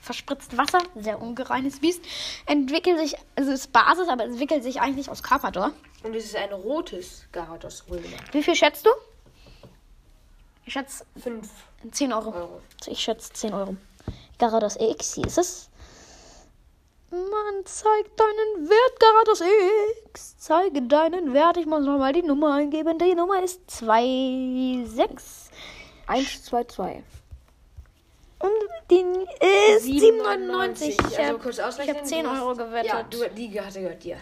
Verspritzt 0.00 0.56
Wasser, 0.56 0.78
sehr 0.94 1.20
ungereines 1.20 1.80
Biest. 1.80 2.04
Entwickelt 2.46 2.98
sich, 2.98 3.16
also 3.34 3.50
ist 3.50 3.72
Basis, 3.72 4.08
aber 4.08 4.22
entwickelt 4.24 4.62
sich 4.62 4.80
eigentlich 4.80 5.10
aus 5.10 5.22
Carpador. 5.22 5.72
Und 6.04 6.14
es 6.14 6.26
ist 6.26 6.36
ein 6.36 6.52
rotes 6.52 7.24
Garados 7.32 7.82
wohlgemerkt. 7.88 8.32
Wie 8.32 8.42
viel 8.42 8.54
schätzt 8.54 8.86
du? 8.86 8.90
Ich 10.64 10.72
schätze 10.72 11.04
5 11.22 11.48
10 11.92 12.12
Euro. 12.12 12.30
Euro. 12.32 12.60
Ich 12.86 13.00
schätze 13.00 13.32
10 13.32 13.54
Euro. 13.54 13.76
Garados 14.38 14.76
EX, 14.76 15.14
hier 15.14 15.26
ist 15.26 15.38
es. 15.38 15.68
Man 17.30 17.64
zeigt 17.64 18.18
deinen 18.20 18.68
Wert, 18.68 19.00
Garados 19.00 19.40
EX. 19.40 20.36
Zeige 20.38 20.82
deinen 20.82 21.32
Wert. 21.32 21.56
Ich 21.56 21.66
muss 21.66 21.84
nochmal 21.84 22.12
die 22.12 22.22
Nummer 22.22 22.54
eingeben. 22.54 22.98
Die 22.98 23.14
Nummer 23.14 23.42
ist 23.42 23.70
26. 23.70 25.50
1, 26.06 26.44
2, 26.44 26.64
2. 26.64 27.02
Und 28.38 28.50
die 28.90 29.00
ist 29.74 29.84
7,99. 29.86 30.88
Ich 30.88 31.00
Also 31.00 31.22
habe 31.22 31.38
kurz 31.38 31.58
ausrechnen. 31.58 31.96
hab 31.96 32.06
10 32.06 32.24
du 32.24 32.30
hast- 32.30 32.42
Euro 32.42 32.54
gewettet. 32.54 32.92
Ja, 32.92 33.02
du, 33.02 33.28
die 33.34 33.50
Karte 33.52 33.80
gehört 33.80 34.04
dir. 34.04 34.18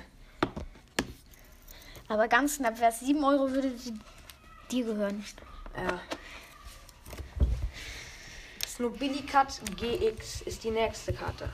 Aber 2.09 2.29
ganz 2.29 2.59
knapp 2.59 2.79
wäre 2.81 2.91
es 2.93 3.01
7 3.01 3.25
Euro, 3.25 3.51
würde 3.51 3.71
die 3.71 3.93
dir 4.71 4.85
gehören. 4.85 5.25
Ja. 5.77 6.01
Snobilicat 8.67 9.61
GX 9.77 10.43
ist 10.43 10.63
die 10.65 10.71
nächste 10.71 11.13
Karte. 11.13 11.49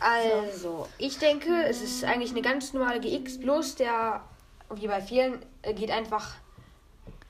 Also, 0.00 0.88
ich 0.98 1.18
denke, 1.18 1.64
es 1.64 1.80
ist 1.82 2.04
eigentlich 2.04 2.30
eine 2.30 2.42
ganz 2.42 2.72
normale 2.72 3.00
GX, 3.00 3.38
bloß 3.38 3.76
der, 3.76 4.22
wie 4.74 4.86
bei 4.88 5.00
vielen, 5.00 5.40
äh, 5.62 5.72
geht 5.74 5.90
einfach 5.90 6.34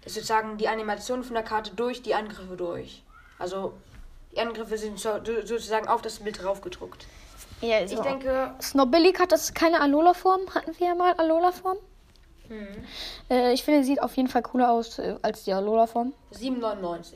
sozusagen 0.05 0.57
die 0.59 0.69
Animation 0.69 1.25
von 1.25 1.35
der 1.35 1.43
Karte 1.43 1.73
durch 1.75 2.03
die 2.03 2.15
Angriffe 2.15 2.57
durch. 2.57 3.03
Also, 3.39 3.75
die 4.33 4.41
Angriffe 4.41 4.79
sind 4.79 4.99
so, 4.99 5.11
sozusagen 5.25 5.89
auf 5.89 6.03
das 6.03 6.19
Bild 6.19 6.43
draufgedruckt. 6.43 7.07
Ja, 7.61 7.81
Ich 7.81 7.99
denke, 8.01 8.55
Snobbillic 8.61 9.19
hat 9.19 9.33
das 9.33 9.55
keine 9.55 9.81
Alola-Form. 9.81 10.43
Hatten 10.55 10.79
wir 10.79 10.89
ja 10.89 10.95
mal 10.95 11.13
Alola-Form. 11.15 11.79
Äh, 13.31 13.53
ich 13.55 13.65
finde, 13.65 13.83
sieht 13.83 14.03
auf 14.03 14.17
jeden 14.17 14.29
Fall 14.29 14.43
cooler 14.43 14.71
aus 14.71 14.99
äh, 14.99 15.17
als 15.23 15.45
die 15.45 15.53
Alola-Form. 15.53 16.13
7,99. 16.33 17.15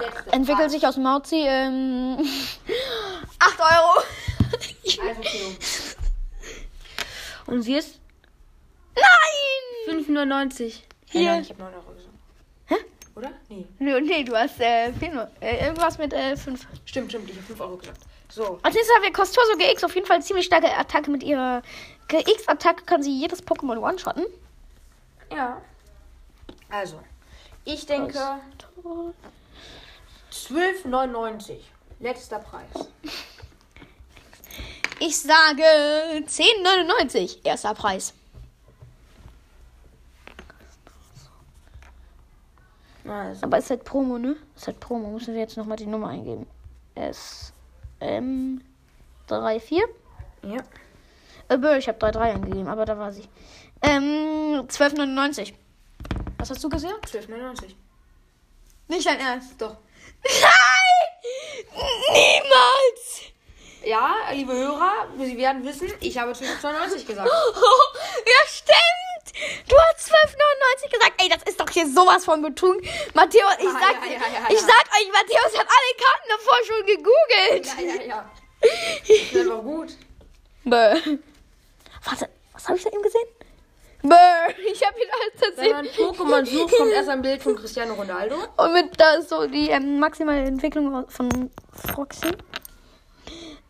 Letzte 0.00 0.32
Entwickelt 0.32 0.70
sich 0.70 0.86
aus 0.86 0.96
Mauzi. 0.96 1.44
Ähm, 1.46 2.18
8 3.38 3.60
Euro. 3.60 4.02
Und 7.46 7.62
sie 7.62 7.76
ist 7.76 8.00
Nein! 8.94 10.04
5,99. 10.04 10.60
Hier. 11.08 11.20
Hey, 11.20 11.24
nein, 11.24 11.42
ich 11.42 11.50
habe 11.50 11.62
9 11.62 11.74
Euro 11.74 11.92
gesagt. 11.92 12.14
Hä? 12.66 12.74
Oder? 13.14 13.30
Nee. 13.48 13.66
Nee, 13.78 14.00
nee, 14.00 14.24
du 14.24 14.36
hast 14.36 14.60
äh, 14.60 14.92
viel 14.92 15.28
äh, 15.40 15.64
irgendwas 15.64 15.98
mit 15.98 16.12
äh, 16.12 16.36
5. 16.36 16.66
Stimmt, 16.84 17.10
stimmt, 17.10 17.30
ich 17.30 17.36
habe 17.36 17.46
5 17.46 17.60
Euro 17.60 17.76
gesagt. 17.76 18.00
So. 18.28 18.58
Als 18.62 18.74
nächstes 18.74 18.94
haben 18.94 19.04
wir 19.04 19.12
Costoso 19.12 19.56
GX. 19.56 19.84
Auf 19.84 19.94
jeden 19.94 20.06
Fall 20.06 20.20
ziemlich 20.22 20.46
starke 20.46 20.70
Attacke. 20.76 21.10
Mit 21.10 21.22
ihrer 21.22 21.62
GX-Attacke 22.08 22.84
kann 22.84 23.02
sie 23.02 23.16
jedes 23.16 23.42
Pokémon 23.46 23.78
one-shotten. 23.78 24.26
Ja. 25.32 25.62
Also. 26.68 27.00
Ich 27.64 27.86
denke 27.86 28.18
12,99. 30.44 31.58
Letzter 32.00 32.38
Preis. 32.38 32.88
Ich 35.00 35.18
sage 35.18 35.62
10,99. 35.62 37.44
Erster 37.44 37.74
Preis. 37.74 38.14
Also. 43.06 43.44
Aber 43.44 43.58
es 43.58 43.64
ist 43.64 43.70
halt 43.70 43.84
Promo, 43.84 44.18
ne? 44.18 44.36
Es 44.54 44.62
ist 44.62 44.66
halt 44.68 44.80
Promo. 44.80 45.10
Müssen 45.10 45.34
wir 45.34 45.40
jetzt 45.40 45.56
nochmal 45.56 45.76
die 45.76 45.86
Nummer 45.86 46.08
eingeben. 46.08 46.46
S 46.94 47.52
M 48.00 48.60
34. 49.28 49.82
Ja. 50.42 50.58
Äh, 51.48 51.78
ich 51.78 51.88
habe 51.88 51.98
33 51.98 52.34
eingegeben, 52.34 52.68
aber 52.68 52.84
da 52.84 52.98
war 52.98 53.12
sie. 53.12 53.24
Ähm, 53.82 54.66
12,99. 54.66 55.54
Was 56.38 56.50
hast 56.50 56.64
du 56.64 56.68
gesehen? 56.68 56.94
12,99. 57.02 57.74
Nicht 58.88 59.06
dein 59.06 59.20
Ernst. 59.20 59.60
Doch. 59.60 59.76
Nein! 60.40 61.66
Niemals! 62.12 63.22
Ja, 63.84 64.14
liebe 64.32 64.52
Hörer, 64.52 65.06
Sie 65.18 65.36
werden 65.36 65.64
wissen, 65.64 65.92
ich 66.00 66.18
habe 66.18 66.32
12,99 66.32 67.06
gesagt. 67.06 67.28
ja, 68.26 68.48
stimmt! 68.48 69.68
Du 69.68 69.76
hast 69.76 70.10
12,99 70.10 70.90
gesagt. 70.92 71.12
Ey, 71.22 71.28
das 71.28 71.42
ist 71.44 71.60
doch 71.60 71.68
hier 71.70 71.86
sowas 71.88 72.24
von 72.24 72.42
Betrug. 72.42 72.80
Matthäus, 73.14 73.42
ich 73.58 73.66
Ah, 73.68 73.72
sag, 73.72 74.04
ja, 74.06 74.12
ja, 74.12 74.18
ja, 74.18 74.50
ich 74.50 74.60
sag 74.60 74.84
euch, 74.96 75.12
Matthäus 75.12 75.58
hat 75.58 75.66
alle 75.68 75.92
Karten 76.02 76.28
davor 76.30 76.58
schon 76.66 76.86
gegoogelt. 76.86 77.66
Ja, 77.66 77.94
ja, 77.94 78.02
ja. 78.08 78.30
Das 79.32 79.42
ist 79.42 79.50
aber 79.50 79.62
gut. 79.62 79.88
Bö. 80.64 81.18
Warte, 82.04 82.28
was 82.52 82.66
habe 82.66 82.78
ich 82.78 82.82
da 82.84 82.90
eben 82.90 83.02
gesehen? 83.02 83.28
Bö, 84.08 84.14
ich 84.72 84.84
habe 84.86 84.98
ihn 84.98 85.08
alles 85.12 85.56
Wenn 85.56 85.70
man 85.70 85.84
tatsächlich. 85.84 86.06
Pokémon 86.06 86.46
sucht, 86.46 86.74
kommt 86.76 86.92
erst 86.92 87.08
ein 87.08 87.22
Bild 87.22 87.42
von 87.42 87.56
Cristiano 87.56 87.94
Ronaldo. 87.94 88.36
Und 88.56 88.72
mit 88.72 89.00
da 89.00 89.14
ist 89.14 89.28
so 89.28 89.46
die 89.46 89.70
ähm, 89.70 89.98
maximale 89.98 90.44
Entwicklung 90.44 91.08
von 91.08 91.50
Froxy. 91.72 92.30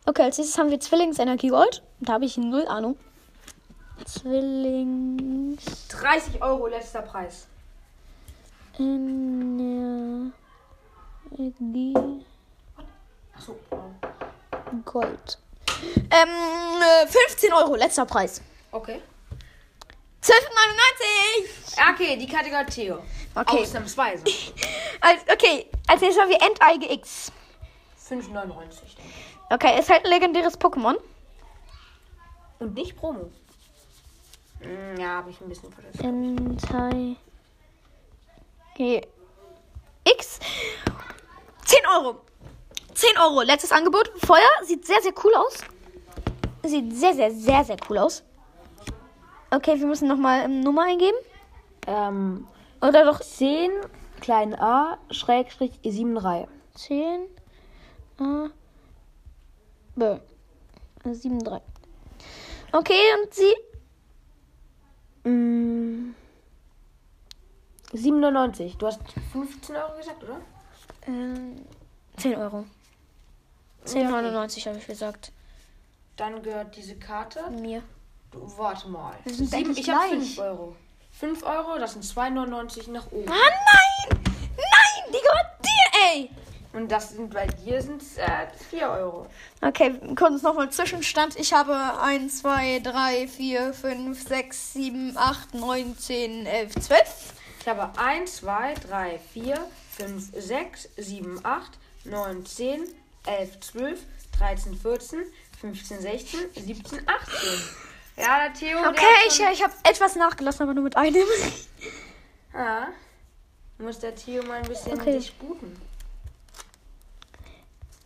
Okay, 0.06 0.22
als 0.22 0.38
nächstes 0.38 0.58
haben 0.58 0.70
wir 0.70 0.80
Zwillingsenergie 0.80 1.48
Gold. 1.48 1.82
Da 2.00 2.14
habe 2.14 2.24
ich 2.24 2.36
null 2.36 2.66
Ahnung. 2.66 2.96
Zwillings. 4.04 5.88
30 5.88 6.42
Euro 6.42 6.66
letzter 6.66 7.02
Preis. 7.02 7.46
Energie 8.78 10.32
Achso. 13.36 13.56
Gold. 14.84 15.38
Ähm, 16.10 16.28
äh, 17.02 17.06
15 17.06 17.52
Euro, 17.52 17.76
letzter 17.76 18.06
Preis. 18.06 18.40
Okay. 18.72 19.00
12,99! 20.26 21.92
Okay, 21.92 22.16
die 22.16 22.26
gehört 22.26 22.70
Theo. 22.70 22.98
Okay. 23.34 23.60
Ausnahmsweise. 23.60 24.24
Als, 25.00 25.20
okay, 25.30 25.70
als 25.86 26.00
nächstes 26.00 26.20
haben 26.20 26.30
wir 26.30 26.42
Enteige 26.42 26.90
X. 26.90 27.30
5,99 28.08 28.22
denke 28.32 28.32
ich. 28.34 29.52
Okay, 29.52 29.78
ist 29.78 29.88
halt 29.90 30.04
ein 30.04 30.10
legendäres 30.10 30.58
Pokémon. 30.58 30.96
Und 32.58 32.74
nicht 32.74 32.96
Promo. 32.96 33.30
Hm, 34.60 34.98
ja, 34.98 35.18
habe 35.18 35.30
ich 35.30 35.40
ein 35.40 35.48
bisschen 35.48 35.72
vergessen. 35.72 36.02
Hentai. 36.02 37.16
X. 40.04 40.40
10 41.64 41.78
Euro. 41.94 42.20
10 42.94 43.18
Euro. 43.18 43.42
Letztes 43.42 43.70
Angebot. 43.70 44.10
Feuer. 44.24 44.48
Sieht 44.64 44.86
sehr, 44.86 45.00
sehr 45.02 45.12
cool 45.22 45.34
aus. 45.34 45.58
Sieht 46.64 46.96
sehr, 46.96 47.14
sehr, 47.14 47.30
sehr, 47.30 47.64
sehr 47.64 47.76
cool 47.88 47.98
aus. 47.98 48.24
Okay, 49.50 49.78
wir 49.78 49.86
müssen 49.86 50.08
nochmal 50.08 50.44
ähm, 50.44 50.60
Nummer 50.60 50.82
eingeben. 50.84 51.16
Ähm, 51.86 52.46
Oder 52.80 53.04
doch 53.04 53.20
10 53.20 53.70
klein 54.20 54.54
a 54.54 54.98
Schrägstrich 55.10 55.80
73. 55.82 56.48
10. 56.74 57.28
A. 58.18 58.50
B. 59.94 60.18
7, 61.04 61.38
3. 61.38 61.60
Okay, 62.72 63.00
und 63.22 63.34
sie. 63.34 63.54
Mm, 65.28 66.14
97. 67.92 68.76
Du 68.76 68.86
hast 68.86 69.00
15 69.32 69.76
Euro 69.76 69.96
gesagt, 69.96 70.22
oder? 70.24 70.40
Ähm, 71.06 71.64
10 72.16 72.36
Euro. 72.36 72.66
10,99 73.86 74.66
habe 74.66 74.78
ich 74.78 74.86
gesagt. 74.86 75.32
Dann 76.16 76.42
gehört 76.42 76.76
diese 76.76 76.96
Karte. 76.96 77.48
Mir. 77.50 77.82
Du, 78.30 78.52
warte 78.56 78.88
mal. 78.88 79.14
Wir 79.24 79.34
sind 79.34 79.50
Sieben, 79.50 79.76
ich 79.76 79.88
habe 79.88 80.08
gleich. 80.08 80.34
5 80.34 80.38
Euro. 80.38 80.76
5 81.12 81.42
Euro, 81.44 81.78
das 81.78 81.92
sind 81.92 82.04
2,99 82.04 82.90
nach 82.90 83.06
oben. 83.10 83.30
Ah, 83.30 83.34
nein! 83.34 84.20
Nein! 84.56 85.04
Die 85.08 85.22
gehört 85.22 85.64
dir, 85.64 86.00
ey! 86.12 86.30
Und 86.72 86.92
das 86.92 87.10
sind 87.10 87.32
bei 87.32 87.46
dir 87.46 87.80
sind 87.80 88.02
äh, 88.16 88.46
4 88.68 88.90
Euro. 88.90 89.26
Okay, 89.62 89.98
kurz 90.14 90.42
nochmal 90.42 90.70
Zwischenstand. 90.70 91.38
Ich 91.38 91.54
habe 91.54 91.74
1, 92.02 92.40
2, 92.40 92.80
3, 92.80 93.28
4, 93.28 93.72
5, 93.72 94.28
6, 94.28 94.72
7, 94.74 95.16
8, 95.16 95.54
9, 95.54 95.98
10, 95.98 96.46
11, 96.46 96.74
12. 96.74 97.32
Ich 97.60 97.68
habe 97.68 97.98
1, 97.98 98.36
2, 98.36 98.74
3, 98.74 99.18
4, 99.32 99.58
5, 99.96 100.32
6, 100.34 100.88
7, 100.98 101.40
8, 101.44 101.78
9, 102.04 102.44
10, 102.44 102.84
11, 103.24 103.60
12, 103.60 104.00
13, 104.38 104.74
14, 104.76 105.18
15, 105.60 106.00
16, 106.00 106.40
17, 106.54 107.08
18. 107.08 107.85
Ja, 108.16 108.38
der 108.48 108.52
Theo. 108.54 108.78
der 108.80 108.90
Okay, 108.90 109.00
hat 109.04 109.26
ich, 109.28 109.34
schon- 109.34 109.52
ich 109.52 109.62
habe 109.62 109.72
etwas 109.84 110.16
nachgelassen, 110.16 110.62
aber 110.62 110.74
nur 110.74 110.84
mit 110.84 110.96
einem. 110.96 111.26
Ja. 112.54 112.88
Muss 113.78 113.98
der 113.98 114.14
Theo 114.14 114.42
mal 114.44 114.60
ein 114.62 114.68
bisschen 114.68 114.98
Okay. 114.98 115.18
dich 115.18 115.34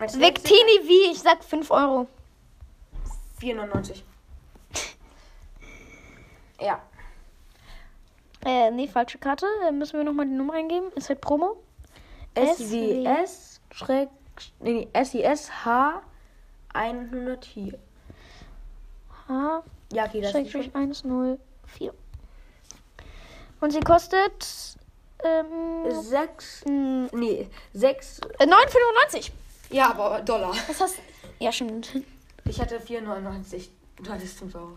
letztes 0.01 0.21
Victini 0.21 0.81
wie? 0.89 1.13
Ich 1.13 1.21
sag 1.21 1.45
5 1.45 1.71
Euro. 1.71 2.09
4,99. 3.41 4.03
Ja. 6.61 6.79
Äh, 8.45 8.71
nee, 8.71 8.87
falsche 8.87 9.17
Karte. 9.19 9.47
Dann 9.63 9.79
müssen 9.79 9.97
wir 9.97 10.05
nochmal 10.05 10.27
die 10.27 10.33
Nummer 10.35 10.53
eingeben. 10.55 10.93
Ist 10.95 11.09
halt 11.09 11.21
Promo. 11.23 11.57
SWS 12.37 13.61
Schräg. 13.73 14.09
Nee, 14.59 14.87
SIS 14.95 15.51
H 15.65 16.03
104. 16.75 17.79
H. 19.29 19.63
Ja, 19.93 20.05
okay, 20.07 20.21
das 20.21 20.29
ist 20.31 20.33
Schrägstrich 20.51 20.75
104. 20.75 21.93
Und 23.61 23.71
sie 23.73 23.81
kostet. 23.81 24.47
Ähm, 25.23 25.91
6. 26.03 26.65
mh, 26.67 27.09
Nee, 27.13 27.49
6. 27.75 28.21
äh, 28.39 28.47
9,95. 28.47 29.31
Ja, 29.71 29.91
aber 29.91 30.21
Dollar. 30.23 30.55
Was 30.69 30.81
hast 30.81 30.97
Ja, 31.39 31.53
stimmt. 31.53 31.91
Ich 32.47 32.59
hatte 32.61 32.81
4,99. 32.81 33.69
Du 34.03 34.11
hattest 34.11 34.39
5 34.39 34.55
Euro. 34.55 34.77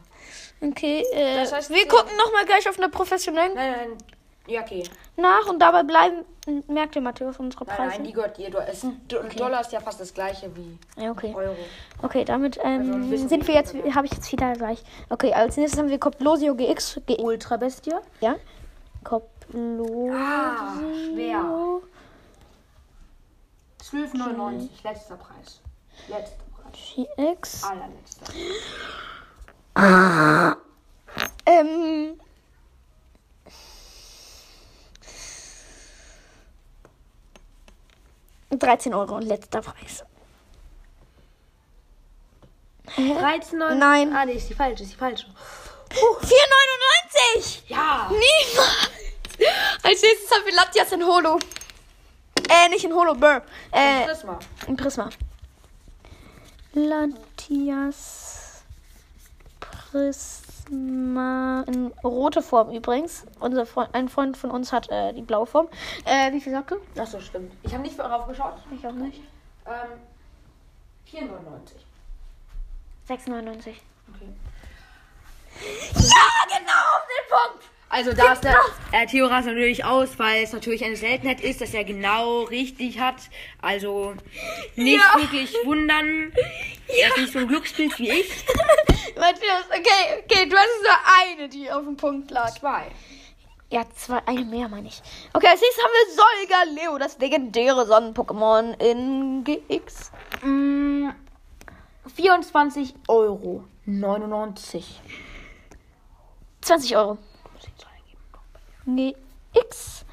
Okay, 0.60 1.04
äh, 1.14 1.36
Das 1.38 1.54
heißt, 1.54 1.70
wir 1.70 1.78
sie- 1.78 1.88
gucken 1.88 2.12
nochmal 2.18 2.46
gleich 2.46 2.68
auf 2.68 2.78
einer 2.78 2.90
professionellen 2.90 3.54
Nein, 3.56 3.72
nein. 3.72 3.98
Ja, 4.46 4.62
okay. 4.62 4.84
nach 5.16 5.46
und 5.48 5.60
dabei 5.60 5.84
bleiben. 5.84 6.26
Merkt 6.68 6.98
ihr, 6.98 7.02
Matthäus, 7.02 7.38
unsere 7.40 7.64
Nein, 7.64 7.76
Preise? 7.78 7.90
nein, 7.96 8.04
die 8.04 8.12
gehört. 8.12 8.38
Du- 8.38 8.58
Es 8.58 8.82
sind, 8.82 9.10
Do- 9.10 9.24
Dollar 9.38 9.62
ist 9.62 9.72
ja 9.72 9.80
fast 9.80 10.02
das 10.02 10.14
gleiche 10.14 10.52
wie 10.56 10.78
ja, 11.02 11.12
okay. 11.12 11.34
Euro. 11.34 11.56
Okay, 12.02 12.26
damit 12.26 12.60
Also 12.60 12.92
ähm, 12.92 13.10
bisschen 13.10 13.30
sind 13.30 13.48
wir 13.48 13.56
jetzt, 13.56 13.74
habe 13.96 14.06
ich 14.06 14.12
jetzt 14.14 14.30
wieder 14.32 14.52
gleich. 14.54 14.84
Okay, 15.10 15.34
als 15.34 15.56
nächstes 15.56 15.80
haben 15.80 15.88
wir 15.90 15.98
Coplosio 16.00 16.54
GX. 16.56 17.00
G 17.06 17.16
Ultra 17.22 17.56
Bestie. 17.56 17.94
ja? 18.20 18.36
Coplosio. 19.06 20.12
Ah, 20.14 20.74
schwer. 21.14 21.46
12,99. 23.82 24.70
Letzter 24.84 25.16
Preis. 25.16 25.62
Letzter 26.10 26.44
Preis. 26.62 26.96
GX. 27.18 27.64
Allerletzter. 27.64 28.34
Ähm. 31.46 32.20
Dreizehn 38.60 38.94
Euro 38.94 39.16
und 39.16 39.24
letzter 39.24 39.62
Preis. 39.62 40.04
13,99. 42.98 43.76
Nein. 43.76 44.16
Ah, 44.16 44.26
nee, 44.26 44.34
ist 44.34 44.50
die 44.50 44.54
falsche, 44.54 44.84
ist 44.84 44.94
die 44.94 44.98
falsche. 44.98 45.26
4,99! 45.90 47.62
Ja. 47.68 48.10
Niemals! 48.10 48.90
Als 49.84 50.02
nächstes 50.02 50.32
haben 50.32 50.46
wir 50.46 50.54
Latias 50.54 50.92
in 50.92 51.04
Holo. 51.04 51.40
Äh, 52.50 52.70
nicht 52.70 52.84
in 52.84 52.94
Holo, 52.94 53.14
Burr. 53.16 53.42
Äh, 53.72 54.06
Prisma. 54.06 54.40
in 54.68 54.76
Prisma. 54.76 55.10
Latias 56.74 58.64
Prisma 59.60 60.43
in 60.70 61.94
rote 62.04 62.42
Form 62.42 62.72
übrigens. 62.72 63.26
Unser 63.40 63.66
Freund, 63.66 63.94
ein 63.94 64.10
Freund 64.10 64.38
von 64.38 64.52
uns 64.52 64.72
hat 64.72 64.90
äh, 64.90 65.14
die 65.14 65.22
blaue 65.22 65.46
Form. 65.46 65.68
Äh, 66.06 66.32
wie 66.32 66.42
viel 66.42 66.54
sagt 66.54 66.72
du? 66.72 66.76
Ach 67.00 67.08
so, 67.08 67.20
stimmt. 67.20 67.54
Ich 67.64 67.74
habe 67.74 67.84
nicht 67.84 67.98
darauf 67.98 68.28
geschaut. 68.28 68.56
Ich 68.72 68.86
auch 68.86 68.92
nicht. 68.94 69.22
Ähm, 69.66 70.00
4,99. 71.12 71.84
6,99. 73.08 73.76
Okay. 74.14 74.34
Ja, 75.96 76.58
genau! 76.58 76.83
Also 77.94 78.12
da 78.12 78.34
ist 78.34 78.44
der 78.44 78.56
äh, 78.92 79.06
Theo 79.06 79.28
rast 79.28 79.46
natürlich 79.46 79.86
aus, 79.86 80.18
weil 80.18 80.44
es 80.44 80.52
natürlich 80.52 80.84
eine 80.84 80.96
Seltenheit 80.96 81.42
ist, 81.42 81.62
dass 81.62 81.76
er 81.76 81.84
genau 81.84 82.42
richtig 82.42 83.00
hat. 83.00 83.18
Also 83.62 84.16
nicht 84.76 85.00
Ja. 85.00 85.22
wirklich 85.22 85.54
wundern. 85.64 86.34
Er 86.88 87.10
ist 87.10 87.18
nicht 87.18 87.34
so 87.34 87.38
ein 87.40 87.48
Glücksbild 87.48 88.00
wie 88.00 88.10
ich. 88.10 88.46
Matthias, 89.16 89.66
okay, 89.70 90.24
okay, 90.26 90.50
du 90.50 90.56
hast 90.58 90.82
nur 90.82 91.38
eine, 91.38 91.50
die 91.50 91.70
auf 91.72 91.84
dem 91.84 91.96
Punkt 91.96 92.32
lag. 92.32 92.50
Zwei. 92.58 92.86
Ja, 93.70 93.84
zwei, 93.96 94.26
eine 94.26 94.44
mehr 94.44 94.68
meine 94.70 94.88
ich. 94.88 95.00
Okay, 95.32 95.48
als 95.50 95.62
nächstes 95.62 95.84
haben 95.84 95.92
wir 95.94 96.76
Solgaleo, 96.76 96.98
das 96.98 97.20
legendäre 97.20 97.86
Sonnen-Pokémon 97.86 98.74
in 98.82 99.44
GX. 99.44 100.12
Mm, 100.42 101.10
24 102.16 102.96
Euro. 103.08 103.66
99. 103.86 105.00
20 106.62 106.98
Euro. 106.98 107.20
Nee, 108.86 109.16
X. 109.54 110.06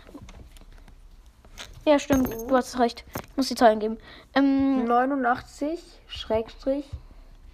Ja, 1.85 1.99
stimmt, 1.99 2.33
du 2.33 2.57
hast 2.57 2.79
recht. 2.79 3.05
Ich 3.31 3.37
muss 3.37 3.49
die 3.49 3.55
Zahlen 3.55 3.81
geben. 3.81 3.99
Ähm, 4.35 4.85
89 4.85 5.81
Schrägstrich 6.07 6.85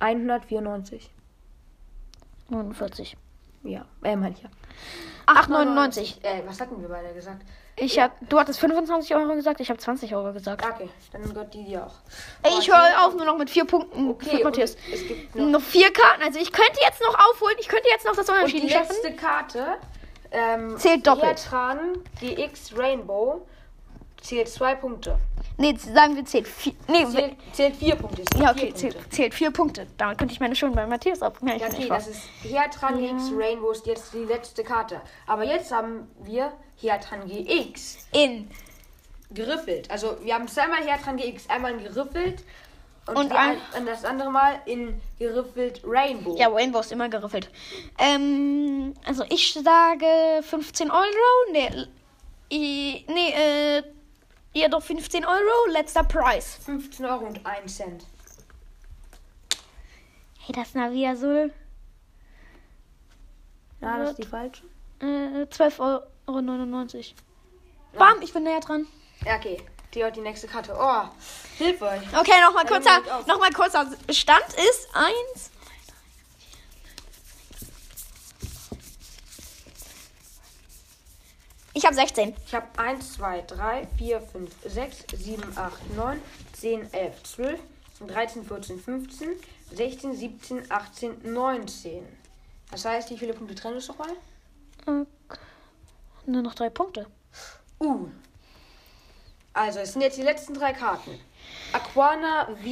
194. 0.00 1.10
49. 2.48 3.16
Ja, 3.62 3.84
äh, 4.02 4.16
meine 4.16 4.34
ich 4.34 4.42
ja. 4.42 4.48
8,99. 5.26 6.22
Äh, 6.22 6.42
was 6.46 6.60
hatten 6.60 6.80
wir 6.80 6.88
beide 6.88 7.12
gesagt? 7.14 7.42
Ich 7.78 7.98
hab, 7.98 8.12
du 8.28 8.38
hattest 8.38 8.60
25 8.60 9.14
Euro 9.14 9.34
gesagt, 9.34 9.60
ich 9.60 9.68
habe 9.68 9.78
20 9.78 10.14
Euro 10.14 10.32
gesagt. 10.32 10.64
Okay, 10.64 10.88
dann 11.12 11.22
gehört 11.24 11.52
die 11.52 11.64
dir 11.64 11.84
auch. 11.86 11.94
Ey, 12.42 12.52
ich 12.58 12.68
höre 12.68 13.04
auf 13.06 13.14
nur 13.14 13.26
noch 13.26 13.36
mit 13.36 13.50
vier 13.50 13.64
Punkten 13.64 14.08
Okay, 14.10 14.42
Matthias. 14.42 14.76
es 14.92 15.06
gibt 15.06 15.34
noch 15.34 15.46
Noch 15.46 15.60
vier 15.60 15.92
Karten. 15.92 16.22
Also 16.22 16.38
ich 16.38 16.52
könnte 16.52 16.78
jetzt 16.80 17.02
noch 17.02 17.14
aufholen. 17.30 17.56
Ich 17.58 17.68
könnte 17.68 17.88
jetzt 17.90 18.06
noch 18.06 18.14
das 18.16 18.26
die 18.26 18.32
Unentschieden 18.32 18.68
schaffen. 18.70 18.88
letzte 18.88 19.12
Karte 19.14 19.66
ähm, 20.36 20.76
Zählt 20.78 21.06
doppelt. 21.06 21.26
Hertran 21.26 21.98
GX 22.20 22.76
Rainbow 22.76 23.46
zählt 24.20 24.48
zwei 24.48 24.74
Punkte. 24.74 25.18
Nee, 25.58 25.74
sagen 25.76 26.16
wir 26.16 26.24
zählt 26.24 26.46
vier. 26.46 26.74
Nee, 26.88 27.06
Zählt, 27.06 27.36
zählt 27.52 27.76
vier 27.76 27.96
Punkte. 27.96 28.22
sind 28.30 28.42
ja, 28.42 28.52
vier 28.52 28.62
okay, 28.64 28.66
Punkte. 28.66 28.80
zählt, 28.80 29.12
zählt 29.14 29.34
vier 29.34 29.50
Punkte. 29.50 29.86
Damit 29.96 30.18
könnte 30.18 30.34
ich 30.34 30.40
meine 30.40 30.54
schon 30.54 30.72
bei 30.74 30.86
Matthias 30.86 31.22
abmerken. 31.22 31.60
Ja, 31.60 31.68
okay, 31.68 31.88
das 31.88 32.08
ist 32.08 32.22
Hertran 32.42 32.98
GX 32.98 33.30
Rainbow 33.34 33.70
ist 33.70 33.86
jetzt 33.86 34.12
die 34.12 34.24
letzte 34.24 34.62
Karte. 34.64 35.00
Aber 35.26 35.44
jetzt 35.44 35.72
haben 35.72 36.08
wir 36.24 36.52
Hertran 36.76 37.26
GX 37.26 38.06
in. 38.12 38.50
geriffelt. 39.30 39.90
Also 39.90 40.18
wir 40.22 40.34
haben 40.34 40.46
zweimal 40.48 40.82
Hertran 40.84 41.16
GX, 41.16 41.48
einmal 41.48 41.72
in 41.72 41.82
geriffelt 41.82 42.44
und, 43.06 43.16
Und 43.16 43.32
ein- 43.32 43.60
und 43.78 43.86
das 43.86 44.04
andere 44.04 44.30
Mal 44.30 44.60
in 44.66 45.00
geriffelt 45.18 45.80
Rainbow. 45.84 46.36
Ja, 46.36 46.48
Rainbow 46.48 46.80
ist 46.80 46.90
immer 46.90 47.08
geriffelt. 47.08 47.48
Ähm, 47.98 48.94
also 49.04 49.24
ich 49.28 49.52
sage 49.54 50.42
15 50.42 50.90
Euro. 50.90 51.06
Nee, 51.52 51.86
nee, 52.50 53.30
äh, 53.32 53.82
ja 54.54 54.68
doch 54.68 54.82
15 54.82 55.24
Euro. 55.24 55.70
Letzter 55.70 56.02
Preis. 56.02 56.58
15 56.64 57.06
Euro 57.06 57.26
und 57.26 57.46
1 57.46 57.76
Cent. 57.76 58.04
Hey, 60.40 60.54
das 60.54 60.74
Navi 60.74 61.06
Azul. 61.06 61.52
Ja, 63.80 63.98
das 63.98 64.10
ist 64.10 64.18
die 64.18 64.26
falsche. 64.26 64.64
Äh, 65.00 65.44
12,99 65.44 65.78
Euro. 65.78 66.00
Bam, 67.98 68.20
ich 68.22 68.32
bin 68.32 68.42
näher 68.42 68.60
dran. 68.60 68.86
Ja, 69.24 69.36
okay. 69.36 69.62
Die 69.94 70.04
hat 70.04 70.16
die 70.16 70.20
nächste 70.20 70.46
Karte. 70.48 70.74
Oh, 70.78 71.04
hilf 71.56 71.82
euch. 71.82 72.02
Okay, 72.18 72.40
nochmal 72.40 72.66
kurzer, 72.66 73.00
noch 73.26 73.38
mal 73.38 73.50
kurzer 73.50 73.86
Stand 74.10 74.46
ist 74.54 74.88
1. 74.94 75.50
Ich 81.74 81.84
habe 81.84 81.94
16. 81.94 82.34
Ich 82.46 82.54
habe 82.54 82.66
1, 82.78 83.12
2, 83.14 83.42
3, 83.42 83.86
4, 83.98 84.20
5, 84.22 84.50
6, 84.64 85.04
7, 85.14 85.58
8, 85.58 85.94
9, 85.94 86.22
10, 86.54 86.92
11, 86.94 87.22
12, 87.22 87.60
13, 88.06 88.44
14, 88.46 88.80
15, 88.80 89.28
16, 89.72 90.16
17, 90.16 90.70
18, 90.70 91.32
19. 91.34 92.06
Das 92.70 92.84
heißt, 92.86 93.10
wie 93.10 93.18
viele 93.18 93.34
Punkte 93.34 93.54
trennen 93.54 93.74
uns 93.76 93.88
nochmal? 93.88 94.08
Okay. 94.86 95.38
Nur 96.24 96.42
noch 96.42 96.54
drei 96.54 96.70
Punkte. 96.70 97.06
Uh. 97.78 98.08
Also, 99.52 99.80
es 99.80 99.92
sind 99.92 100.02
jetzt 100.02 100.16
die 100.16 100.22
letzten 100.22 100.54
drei 100.54 100.72
Karten. 100.72 101.20
Aquana 101.76 102.46
V 102.46 102.64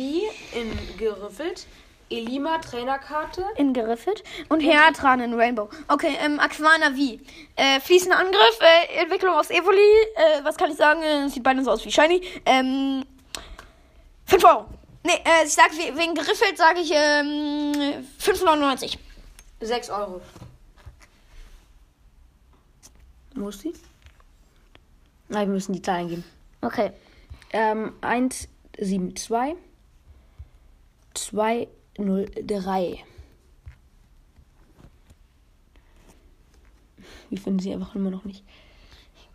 in 0.59 0.97
geriffelt. 0.99 1.67
Elima 2.11 2.59
Trainerkarte. 2.59 3.45
In 3.57 3.73
geriffelt. 3.73 4.23
Und 4.49 4.61
Heatran 4.61 5.21
in 5.21 5.35
Rainbow. 5.35 5.69
Okay, 5.89 6.17
ähm, 6.21 6.39
Aquana 6.39 6.95
wie? 6.95 7.21
Äh, 7.57 7.81
fließender 7.81 8.19
Angriff, 8.19 8.59
äh, 8.61 9.01
Entwicklung 9.03 9.35
aus 9.35 9.51
Evoli. 9.51 9.79
Äh, 10.15 10.45
was 10.45 10.57
kann 10.57 10.71
ich 10.71 10.77
sagen? 10.77 11.03
Äh, 11.03 11.29
sieht 11.29 11.43
beide 11.43 11.65
so 11.65 11.71
aus 11.71 11.85
wie 11.85 11.91
Shiny. 11.91 12.21
Ähm, 12.45 13.05
5 14.27 14.45
Euro. 14.45 14.67
Nee, 15.03 15.13
äh, 15.25 15.45
ich 15.47 15.53
sag 15.55 15.73
we- 15.73 15.97
wegen 15.99 16.15
geriffelt, 16.15 16.57
sage 16.57 16.81
ich 16.81 16.91
ähm, 16.95 17.73
5,99. 18.21 18.99
6 19.61 19.91
Euro. 19.91 20.21
Muss 23.35 23.59
die? 23.59 23.73
Nein, 25.29 25.49
wir 25.49 25.55
müssen 25.55 25.73
die 25.73 25.83
Zahlen 25.83 26.09
geben. 26.09 26.25
Okay. 26.61 26.93
Ähm, 27.53 27.95
1, 28.03 28.49
7, 28.79 29.14
2, 29.16 29.55
2, 31.14 31.68
0, 31.99 32.27
3. 32.47 33.05
Wir 37.31 37.39
finden 37.41 37.59
sie 37.59 37.72
einfach 37.72 37.95
immer 37.95 38.11
noch 38.11 38.25
nicht. 38.25 38.45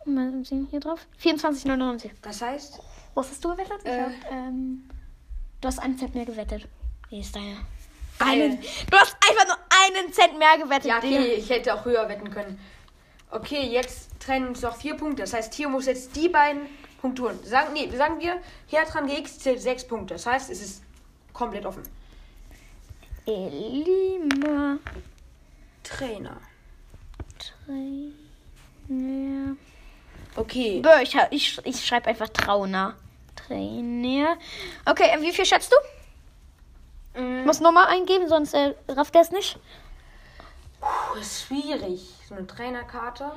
Mal 0.06 0.44
sehen 0.46 0.68
hier 0.72 0.80
drauf. 0.80 1.06
24,99. 1.22 2.12
Das 2.22 2.42
heißt, 2.42 2.80
Was 3.16 3.30
hast 3.30 3.44
du 3.44 3.50
gewettet? 3.50 3.80
Ich 3.84 3.90
Äh. 3.92 4.04
hab, 4.04 4.32
ähm, 4.32 4.90
du 5.62 5.68
hast 5.68 5.80
einen 5.80 5.98
Cent 5.98 6.16
mehr 6.16 6.26
gewettet. 6.26 6.68
Wie 7.10 7.20
ist 7.20 7.36
deine? 7.36 7.58
Geil. 8.18 8.42
Einen, 8.44 8.62
du 8.62 8.98
hast 8.98 9.16
einfach 9.30 9.48
nur 9.48 9.58
einen 9.70 10.14
Cent 10.14 10.38
mehr 10.40 10.58
gewettet. 10.58 10.86
ja, 10.86 10.98
okay, 10.98 11.34
ich 11.34 11.50
hätte 11.50 11.74
auch 11.74 11.86
höher 11.86 12.08
wetten 12.08 12.30
können. 12.32 12.60
Okay, 13.32 13.68
jetzt 13.70 14.10
trennen 14.20 14.48
uns 14.50 14.62
noch 14.62 14.76
vier 14.76 14.96
Punkte. 14.96 15.24
Das 15.24 15.34
heißt, 15.34 15.54
Tio 15.54 15.70
muss 15.70 15.86
jetzt 15.86 16.16
die 16.16 16.30
beiden 16.30 16.62
Punkte 17.02 17.24
holen. 17.24 17.40
Sagen, 17.44 17.74
nee, 17.74 17.90
sagen 17.96 18.20
wir, 18.20 18.42
Hertran 18.68 19.08
GX 19.08 19.40
zählt 19.40 19.62
sechs 19.62 19.88
Punkte. 19.88 20.16
Das 20.16 20.26
heißt, 20.26 20.50
es 20.50 20.62
ist 20.62 20.84
komplett 21.34 21.66
offen. 21.66 21.84
Elima 23.26 24.78
Trainer. 25.84 26.38
Trainer. 27.38 29.56
Okay. 30.36 30.82
Bö, 30.82 30.90
ich, 31.02 31.16
ich, 31.32 31.66
ich 31.66 31.86
schreibe 31.86 32.08
einfach 32.08 32.30
Trauna. 32.30 32.96
Trainer. 33.36 34.38
Okay, 34.86 35.10
äh, 35.12 35.22
wie 35.22 35.32
viel 35.32 35.46
schätzt 35.46 35.72
du? 35.72 37.22
Mm, 37.22 37.46
Muss 37.46 37.60
Nummer 37.60 37.88
eingeben, 37.88 38.28
sonst 38.28 38.54
äh, 38.54 38.74
rafft 38.88 39.16
er 39.16 39.22
es 39.22 39.32
nicht. 39.32 39.58
Puh, 40.80 41.20
ist 41.20 41.44
schwierig. 41.44 42.10
So 42.28 42.36
eine 42.36 42.48
Trainerkarte. 42.48 43.32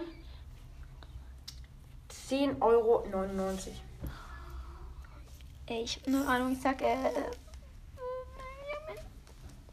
10,99 2.31 2.61
Euro. 2.61 3.05
Ey, 5.67 5.83
ich 5.83 5.97
hab 5.97 6.07
eine 6.07 6.27
Ahnung, 6.27 6.53
ich 6.53 6.61
sag 6.61 6.83
äh, 6.83 6.97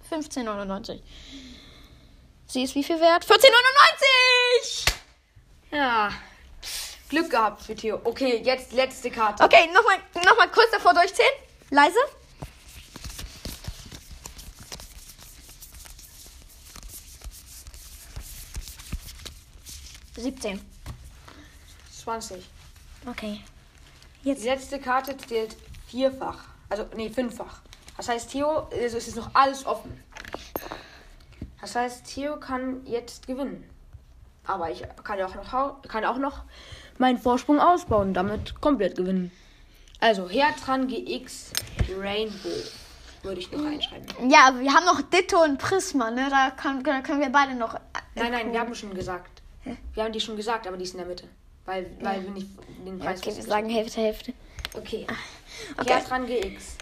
15,99. 0.09 1.01
Sie 2.47 2.63
ist 2.63 2.75
wie 2.75 2.83
viel 2.83 2.99
wert? 2.99 3.25
14,99! 3.25 4.91
Ja. 5.71 6.11
Glück 7.09 7.29
gehabt 7.29 7.61
für 7.63 7.75
Theo. 7.75 8.01
Okay, 8.03 8.41
jetzt 8.43 8.71
letzte 8.73 9.11
Karte. 9.11 9.43
Okay, 9.43 9.67
nochmal 9.73 9.97
noch 10.25 10.37
mal 10.37 10.49
kurz 10.49 10.71
davor 10.71 10.93
durchzählen. 10.93 11.29
Leise. 11.69 11.99
Siebzehn. 20.15 20.59
20. 21.99 22.43
Okay. 23.05 23.41
Die 24.23 24.33
letzte 24.33 24.79
Karte 24.79 25.15
zählt 25.17 25.55
vierfach. 25.87 26.39
Also, 26.69 26.85
nee, 26.95 27.09
fünffach. 27.09 27.61
Das 27.97 28.09
heißt, 28.09 28.31
Theo, 28.31 28.67
also 28.71 28.97
es 28.97 29.07
ist 29.07 29.15
noch 29.15 29.29
alles 29.33 29.65
offen. 29.65 30.03
Das 31.61 31.75
heißt, 31.75 32.05
Theo 32.05 32.37
kann 32.37 32.85
jetzt 32.85 33.27
gewinnen. 33.27 33.69
Aber 34.45 34.71
ich 34.71 34.83
kann 35.03 35.19
ja 35.19 35.27
auch 35.27 35.35
noch, 35.35 35.81
kann 35.83 36.05
auch 36.05 36.17
noch 36.17 36.43
meinen 36.97 37.17
Vorsprung 37.17 37.59
ausbauen, 37.59 38.13
damit 38.13 38.59
komplett 38.61 38.95
gewinnen. 38.95 39.31
Also, 39.99 40.29
Hertran 40.29 40.87
GX 40.87 41.51
Rainbow 41.99 42.49
würde 43.23 43.41
ich 43.41 43.51
noch 43.51 43.63
reinschreiben. 43.63 44.29
Ja, 44.29 44.55
wir 44.57 44.73
haben 44.73 44.85
noch 44.85 45.01
Ditto 45.01 45.43
und 45.43 45.57
Prisma, 45.57 46.09
ne? 46.09 46.27
Da, 46.29 46.51
kann, 46.51 46.83
da 46.83 47.01
können 47.01 47.19
wir 47.19 47.29
beide 47.29 47.53
noch. 47.53 47.73
Nein, 48.15 48.31
nein, 48.31 48.53
wir 48.53 48.59
haben 48.59 48.73
schon 48.73 48.93
gesagt. 48.93 49.41
Wir 49.93 50.03
haben 50.03 50.13
die 50.13 50.19
schon 50.19 50.37
gesagt, 50.37 50.67
aber 50.67 50.77
die 50.77 50.83
ist 50.83 50.93
in 50.93 50.99
der 50.99 51.07
Mitte. 51.07 51.27
Weil, 51.65 51.85
weil 52.01 52.23
wir 52.23 52.31
nicht 52.31 52.47
den 52.85 52.97
Ja, 52.99 53.05
Preis 53.05 53.19
okay, 53.21 53.35
wir 53.35 53.43
sagen 53.43 53.69
Hälfte, 53.69 54.01
Hälfte. 54.01 54.33
Okay. 54.75 55.05
Okay. 55.77 55.93
Hertran 55.93 56.25
GX. 56.25 56.77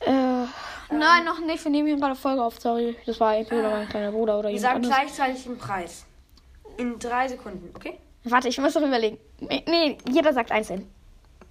Äh, 0.00 0.12
nein, 0.12 1.24
noch 1.24 1.40
nicht. 1.40 1.62
Wir 1.64 1.70
nehmen 1.70 1.88
hier 1.88 1.96
gerade 1.96 2.14
Folge 2.14 2.42
auf. 2.42 2.58
Sorry, 2.60 2.96
das 3.06 3.18
war 3.20 3.36
entweder 3.36 3.70
mein 3.70 3.88
kleiner 3.88 4.12
Bruder 4.12 4.38
oder 4.38 4.48
Wir 4.48 4.56
jemand 4.56 4.62
sagen 4.62 4.76
anderes. 4.84 4.96
gleichzeitig 5.16 5.42
den 5.44 5.58
Preis. 5.58 6.04
In 6.76 6.98
drei 6.98 7.26
Sekunden, 7.28 7.74
okay? 7.74 7.98
Warte, 8.24 8.48
ich 8.48 8.58
muss 8.58 8.74
noch 8.74 8.82
überlegen. 8.82 9.18
Nee, 9.40 9.98
jeder 10.10 10.32
sagt 10.32 10.52
einzeln. 10.52 10.88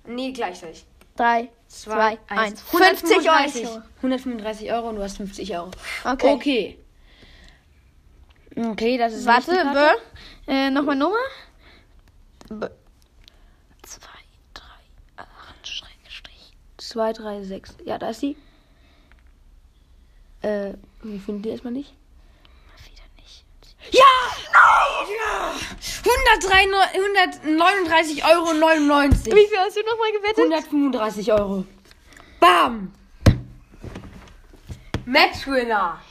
Nee, 0.05 0.31
gleichzeitig. 0.31 0.85
Drei, 1.17 1.49
zwei, 1.67 1.93
Zwei, 1.95 2.17
eins. 2.29 2.61
eins. 2.61 2.61
50 2.61 3.17
135 3.29 3.67
Euro. 3.67 3.81
135 3.97 4.71
Euro 4.71 4.89
und 4.89 4.95
du 4.95 5.03
hast 5.03 5.17
50 5.17 5.53
Euro. 5.57 5.71
Okay. 6.05 6.29
Okay. 6.33 6.79
Okay, 8.55 8.97
das 8.97 9.13
ist 9.13 9.25
Warte, 9.25 9.51
nicht 9.51 9.61
die 9.63 9.65
Karte. 9.73 9.97
B. 10.45 10.51
Äh, 10.51 10.69
nochmal 10.69 10.95
Nummer. 10.95 11.15
B. 12.49 12.65
Zwei, 13.83 14.09
drei, 14.53 14.63
acht, 15.17 15.67
Schrägstrich. 15.67 16.53
2, 16.77 17.13
3, 17.13 17.43
6. 17.43 17.77
Ja, 17.85 17.97
da 17.97 18.09
ist 18.09 18.21
sie. 18.21 18.37
Äh, 20.41 20.73
wir 21.01 21.19
finden 21.19 21.41
die 21.41 21.49
erstmal 21.49 21.73
nicht. 21.73 21.93
Wieder 22.85 23.03
nicht. 23.17 23.45
Ja! 23.91 24.03
Nein! 24.53 25.07
Ja! 25.17 25.55
139 26.83 28.23
Euro 28.25 28.53
99. 28.53 29.33
Wie 29.33 29.47
viel 29.47 29.57
hast 29.57 29.75
du 29.75 29.81
nochmal 29.81 30.11
gewettet? 30.13 30.37
135 30.37 31.33
Euro. 31.33 31.65
Bam! 32.39 32.93
Matchwinner. 35.05 36.01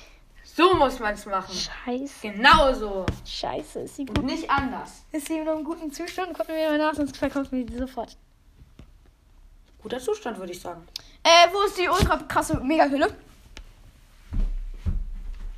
So 0.56 0.74
muss 0.74 0.98
man 1.00 1.12
es 1.12 1.26
machen. 1.26 1.54
Scheiße. 1.54 2.14
Genau 2.22 2.72
so. 2.72 3.04
Scheiße, 3.26 3.80
ist 3.80 3.96
sie 3.96 4.08
Und 4.08 4.14
gut. 4.14 4.24
nicht 4.24 4.48
anders. 4.48 5.04
Ist 5.12 5.26
sie 5.28 5.38
noch 5.40 5.58
im 5.58 5.64
guten 5.64 5.92
Zustand? 5.92 6.32
Gucken 6.32 6.54
wir 6.54 6.70
mal 6.70 6.78
nach, 6.78 6.94
sonst 6.94 7.14
verkaufen 7.14 7.58
wir 7.58 7.66
die 7.66 7.76
sofort. 7.76 8.16
Guter 9.82 10.00
Zustand, 10.00 10.38
würde 10.38 10.52
ich 10.52 10.60
sagen. 10.60 10.82
Äh, 11.22 11.52
wo 11.52 11.60
ist 11.60 11.76
die 11.76 11.86
ultra 11.86 12.16
krasse 12.16 12.58
Mega-Hülle? 12.58 13.14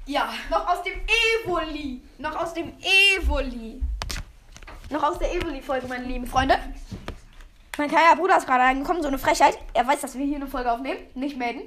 Ja, 0.07 0.34
noch 0.51 0.66
aus 0.66 0.82
dem 0.82 1.01
Evoli. 1.44 2.03
Noch 2.18 2.34
aus 2.34 2.55
dem 2.55 2.72
Evoli. 2.80 3.80
Noch 4.90 5.03
aus 5.05 5.20
der 5.20 5.32
Evoli-Folge, 5.32 5.86
meine 5.86 6.07
lieben 6.07 6.26
Freunde. 6.26 6.59
Mein 7.76 7.88
kleiner 7.88 8.16
Bruder 8.16 8.36
ist 8.38 8.46
gerade 8.46 8.64
reingekommen, 8.64 9.03
so 9.03 9.09
eine 9.09 9.18
Frechheit. 9.18 9.57
Er 9.74 9.86
weiß, 9.86 10.01
dass 10.01 10.18
wir 10.18 10.26
hier 10.26 10.36
eine 10.36 10.49
Folge 10.49 10.72
aufnehmen. 10.72 10.99
Nicht 11.14 11.36
melden. 11.36 11.62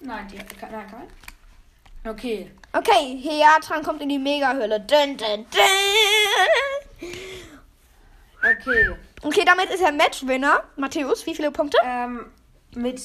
Nein, 0.00 0.28
die, 0.28 0.36
nein, 0.36 0.86
kann 0.86 1.08
Okay. 2.04 2.50
Okay, 2.72 3.18
Heatran 3.22 3.82
kommt 3.82 4.00
in 4.00 4.08
die 4.08 4.18
Mega-Hülle. 4.18 4.80
Dun, 4.80 5.16
dun, 5.16 5.46
dun. 5.50 5.66
Okay. 8.38 8.90
Okay, 9.22 9.42
damit 9.44 9.70
ist 9.70 9.82
er 9.82 9.92
Matchwinner. 9.92 10.62
Matthäus, 10.76 11.26
wie 11.26 11.34
viele 11.34 11.50
Punkte? 11.50 11.76
Ähm, 11.84 12.26
mit. 12.74 13.02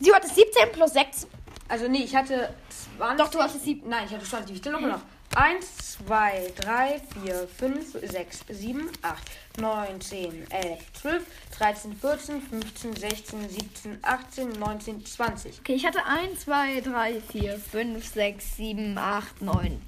Du 0.00 0.12
hattest 0.14 0.34
17 0.34 0.72
plus 0.72 0.92
6. 0.92 1.26
Also, 1.68 1.88
nee, 1.88 2.02
ich 2.02 2.14
hatte 2.14 2.52
20. 2.98 3.18
Doch, 3.18 3.30
du 3.30 3.38
hattest 3.40 3.64
7. 3.64 3.88
Nein, 3.88 4.04
ich 4.06 4.14
hatte 4.14 4.24
20. 4.24 4.56
Ich 4.56 4.62
zähle 4.62 4.74
nochmal 4.74 4.90
nach. 4.90 5.00
1, 5.36 5.60
2, 6.06 6.52
3, 6.54 7.00
4, 7.24 7.48
5, 7.48 7.92
6, 8.02 8.44
7, 8.48 8.88
8, 9.02 9.16
9, 9.60 10.00
10, 10.00 10.46
11, 10.50 10.78
12, 10.92 11.26
13, 11.58 11.96
14, 12.00 12.40
15, 12.40 12.94
16, 12.94 13.50
17, 13.50 13.98
18, 14.02 14.52
19, 14.52 15.04
20. 15.04 15.58
Okay, 15.60 15.74
ich 15.74 15.84
hatte 15.84 16.04
1, 16.06 16.40
2, 16.40 16.80
3, 16.82 17.20
4, 17.20 17.58
5, 17.58 18.06
6, 18.06 18.56
7, 18.56 18.96
8, 18.96 19.42
9, 19.42 19.82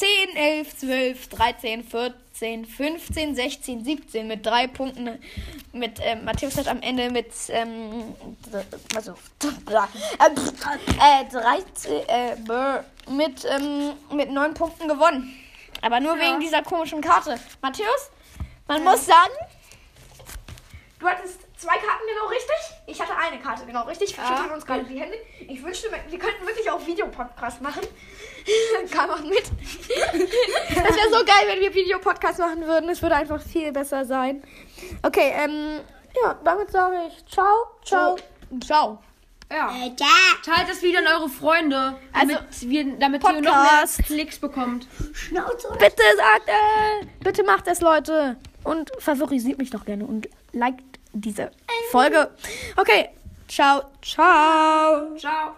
10, 0.00 0.34
11, 0.34 0.76
12, 0.78 1.28
13, 1.28 1.84
14, 1.84 2.64
15, 2.64 3.34
16, 3.34 3.84
17 3.84 4.26
mit 4.26 4.46
drei 4.46 4.66
Punkten. 4.66 5.18
Mit 5.74 6.00
ähm, 6.02 6.24
Matthäus 6.24 6.56
hat 6.56 6.68
am 6.68 6.80
Ende 6.80 7.10
mit 7.10 7.26
ähm, 7.50 8.14
also 8.96 9.12
äh, 9.42 11.24
13, 11.30 11.92
äh, 12.08 12.36
mit 13.10 13.44
ähm, 13.44 13.92
mit 14.16 14.30
neun 14.30 14.54
Punkten 14.54 14.88
gewonnen. 14.88 15.34
Aber 15.82 16.00
nur 16.00 16.16
Ja. 16.16 16.22
wegen 16.28 16.40
dieser 16.40 16.62
komischen 16.62 17.02
Karte. 17.02 17.38
Matthäus, 17.60 18.10
man 18.68 18.82
muss 18.82 19.04
sagen, 19.04 19.34
du 20.98 21.06
hattest 21.08 21.40
zwei 21.60 21.74
Karten 21.74 22.04
genau 22.12 22.26
richtig. 22.28 22.56
Ich 22.86 23.00
hatte 23.00 23.12
eine 23.16 23.40
Karte 23.40 23.66
genau 23.66 23.84
richtig. 23.84 24.16
Wir 24.16 24.24
Ja. 24.24 24.36
schütteln 24.36 24.50
uns 24.52 24.66
gerade 24.66 24.84
die 24.84 24.98
Hände. 24.98 25.16
Ich 25.40 25.62
wünschte, 25.62 25.88
wir 26.08 26.18
könnten 26.18 26.46
wirklich 26.46 26.70
auch 26.70 26.84
Videopodcast 26.86 27.60
machen. 27.60 27.82
Kann 28.90 29.08
man 29.08 29.28
mit. 29.28 29.44
Das 29.44 30.96
wäre 30.96 31.10
so 31.10 31.24
geil, 31.24 31.44
wenn 31.46 31.60
wir 31.60 31.74
Videopodcast 31.74 32.38
machen 32.38 32.66
würden. 32.66 32.88
Es 32.88 33.02
würde 33.02 33.16
einfach 33.16 33.42
viel 33.42 33.72
besser 33.72 34.04
sein. 34.04 34.42
Okay, 35.02 35.32
ähm, 35.36 35.80
ja, 36.24 36.38
damit 36.42 36.70
sage 36.70 36.96
ich 37.08 37.24
ciao, 37.26 37.66
ciao, 37.84 38.16
ciao. 38.64 38.98
Ja. 39.52 39.68
Äh. 39.70 39.90
Teilt 40.44 40.68
das 40.68 40.80
Video 40.80 41.00
an 41.00 41.06
eure 41.08 41.28
Freunde, 41.28 41.96
damit, 42.14 42.36
Also, 42.38 42.70
wir, 42.70 42.84
damit 42.98 43.22
ihr 43.24 43.32
noch 43.32 43.62
mehr. 43.62 43.84
Klicks 44.06 44.38
bekommt. 44.38 44.86
Schnauze. 45.12 45.68
Bitte 45.72 46.02
sagt, 46.16 46.48
äh, 46.48 47.06
bitte 47.20 47.42
macht 47.42 47.66
es, 47.66 47.80
Leute. 47.80 48.36
Und 48.62 48.90
favorisiert 48.98 49.58
mich 49.58 49.70
doch 49.70 49.84
gerne 49.84 50.04
und 50.06 50.28
liked 50.52 50.89
diese 51.12 51.50
Folge. 51.90 52.30
Okay, 52.76 53.10
ciao, 53.48 53.90
ciao. 54.02 55.16
Ciao. 55.16 55.56